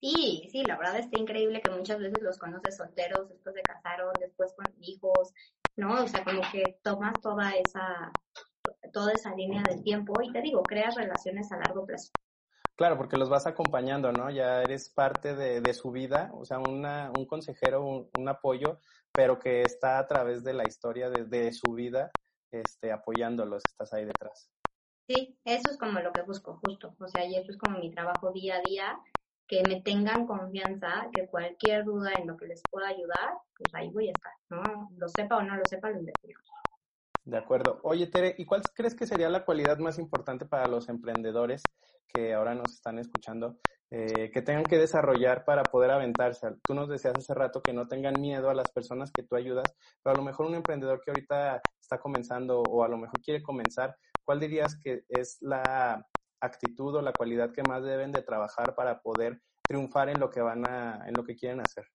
[0.00, 4.12] Sí, sí, la verdad está increíble que muchas veces los conoces solteros, después de casaron,
[4.20, 5.32] después con hijos,
[5.76, 6.04] ¿no?
[6.04, 8.12] O sea, como que tomas toda esa,
[8.92, 12.12] toda esa línea del tiempo y te digo, creas relaciones a largo plazo.
[12.76, 14.30] Claro, porque los vas acompañando, ¿no?
[14.30, 18.80] Ya eres parte de, su vida, o sea, una, un consejero, un, apoyo,
[19.14, 22.10] pero que está a través de la historia de, su vida,
[22.50, 24.50] este, apoyándolos, estás ahí detrás.
[25.06, 26.96] Sí, eso es como lo que busco, justo.
[26.98, 28.98] O sea, y eso es como mi trabajo día a día
[29.46, 33.90] que me tengan confianza, que cualquier duda en lo que les pueda ayudar, pues ahí
[33.90, 34.90] voy a estar, ¿no?
[34.96, 36.40] Lo sepa o no lo sepa, lo investigo.
[37.24, 37.80] De acuerdo.
[37.84, 41.62] Oye, Tere, ¿y cuál crees que sería la cualidad más importante para los emprendedores
[42.06, 43.60] que ahora nos están escuchando,
[43.90, 46.48] eh, que tengan que desarrollar para poder aventarse?
[46.66, 49.74] Tú nos decías hace rato que no tengan miedo a las personas que tú ayudas,
[50.02, 53.42] pero a lo mejor un emprendedor que ahorita está comenzando o a lo mejor quiere
[53.42, 56.06] comenzar, ¿cuál dirías que es la
[56.42, 60.42] actitud o la cualidad que más deben de trabajar para poder triunfar en lo que
[60.42, 61.86] van a, en lo que quieren hacer?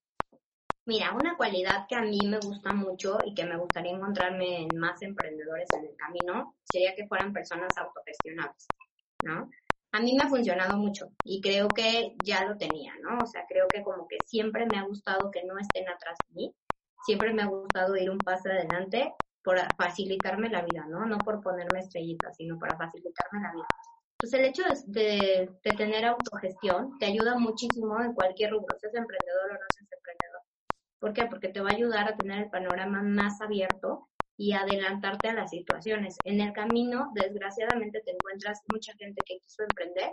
[0.89, 4.75] Mira, una cualidad que a mí me gusta mucho y que me gustaría encontrarme en
[4.79, 8.65] más emprendedores en el camino sería que fueran personas autogestionables,
[9.21, 9.51] ¿no?
[9.91, 13.19] A mí me ha funcionado mucho y creo que ya lo tenía, ¿no?
[13.19, 16.33] O sea, creo que como que siempre me ha gustado que no estén atrás de
[16.33, 16.55] mí,
[17.05, 19.13] siempre me ha gustado ir un paso adelante
[19.43, 21.05] por facilitarme la vida, ¿no?
[21.05, 23.67] No por ponerme estrellitas, sino para facilitarme la vida.
[24.19, 29.53] Pues el hecho de, tener autogestión te ayuda muchísimo en cualquier rubro, seas emprendedor o
[29.53, 29.99] no seas.
[31.00, 31.26] ¿Por qué?
[31.26, 35.50] Porque te va a ayudar a tener el panorama más abierto y adelantarte a las
[35.50, 36.20] situaciones.
[36.24, 40.12] En el camino, desgraciadamente, te encuentras mucha gente que quiso emprender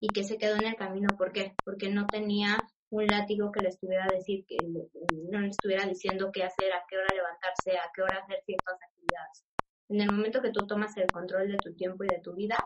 [0.00, 1.16] y que se quedó en el camino.
[1.16, 1.54] ¿Por qué?
[1.64, 2.58] Porque no tenía
[2.90, 6.96] un látigo que le estuviera decir que no le estuviera diciendo qué hacer, a qué
[6.96, 9.44] hora levantarse, a qué hora hacer ciertas actividades.
[9.88, 12.56] En el momento que tú tomas el control de tu tiempo y de tu vida,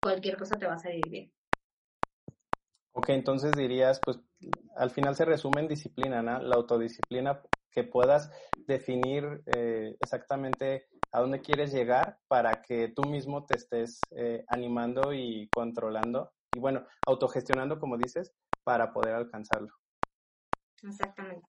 [0.00, 1.32] cualquier cosa te va a salir bien.
[2.94, 4.20] Ok, entonces dirías, pues
[4.76, 6.38] al final se resume en disciplina, ¿no?
[6.40, 8.30] La autodisciplina, que puedas
[8.66, 15.12] definir eh, exactamente a dónde quieres llegar para que tú mismo te estés eh, animando
[15.14, 19.72] y controlando y bueno, autogestionando, como dices, para poder alcanzarlo.
[20.82, 21.46] Exactamente.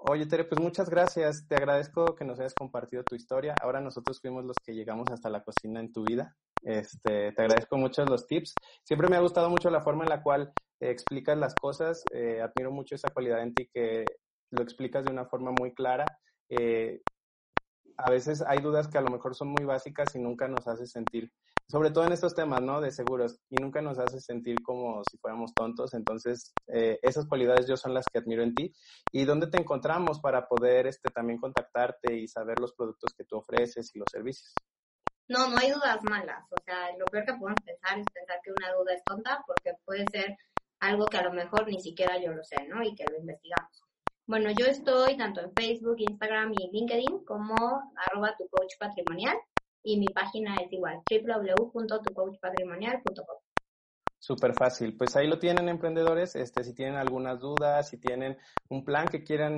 [0.00, 1.46] Oye, Tere, pues muchas gracias.
[1.48, 3.54] Te agradezco que nos hayas compartido tu historia.
[3.60, 6.36] Ahora nosotros fuimos los que llegamos hasta la cocina en tu vida.
[6.62, 8.54] Este, te agradezco mucho los tips.
[8.84, 12.04] Siempre me ha gustado mucho la forma en la cual explicas las cosas.
[12.12, 14.04] Eh, admiro mucho esa cualidad en ti que
[14.50, 16.06] lo explicas de una forma muy clara.
[16.48, 17.00] Eh,
[17.96, 20.86] a veces hay dudas que a lo mejor son muy básicas y nunca nos hace
[20.86, 21.30] sentir
[21.68, 22.80] sobre todo en estos temas, ¿no?
[22.80, 25.94] De seguros, y nunca nos hace sentir como si fuéramos tontos.
[25.94, 28.72] Entonces, eh, esas cualidades yo son las que admiro en ti.
[29.10, 33.38] ¿Y dónde te encontramos para poder este, también contactarte y saber los productos que tú
[33.38, 34.54] ofreces y los servicios?
[35.28, 36.44] No, no hay dudas malas.
[36.50, 39.72] O sea, lo peor que podemos pensar es pensar que una duda es tonta porque
[39.84, 40.36] puede ser
[40.80, 42.82] algo que a lo mejor ni siquiera yo lo sé, ¿no?
[42.82, 43.82] Y que lo investigamos.
[44.26, 47.54] Bueno, yo estoy tanto en Facebook, Instagram y LinkedIn como
[47.94, 49.38] arroba tu coach patrimonial
[49.84, 53.38] y mi página es igual, www.tucoachpatrimonial.com.
[54.18, 54.96] Súper fácil.
[54.96, 56.34] Pues ahí lo tienen emprendedores.
[56.34, 58.36] Este, si tienen algunas dudas, si tienen
[58.68, 59.54] un plan que quieran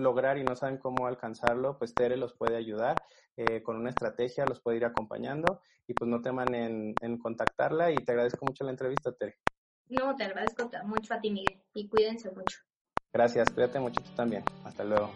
[0.00, 2.96] lograr y no saben cómo alcanzarlo, pues Tere los puede ayudar
[3.36, 7.90] eh, con una estrategia, los puede ir acompañando y pues no teman en, en contactarla
[7.90, 9.36] y te agradezco mucho la entrevista, Tere.
[9.88, 12.58] No, te agradezco mucho a ti, Miguel, y cuídense mucho.
[13.12, 14.44] Gracias, cuídate mucho tú también.
[14.64, 15.10] Hasta luego.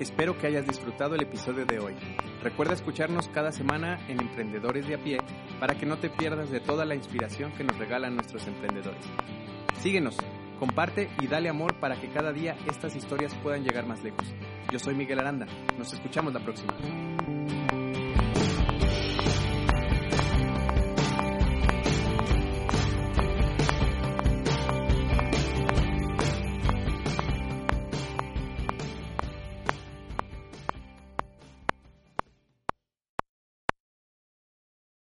[0.00, 1.94] Espero que hayas disfrutado el episodio de hoy.
[2.42, 5.18] Recuerda escucharnos cada semana en Emprendedores de a pie
[5.58, 9.04] para que no te pierdas de toda la inspiración que nos regalan nuestros emprendedores.
[9.80, 10.16] Síguenos,
[10.58, 14.32] comparte y dale amor para que cada día estas historias puedan llegar más lejos.
[14.72, 15.46] Yo soy Miguel Aranda.
[15.76, 16.76] Nos escuchamos la próxima.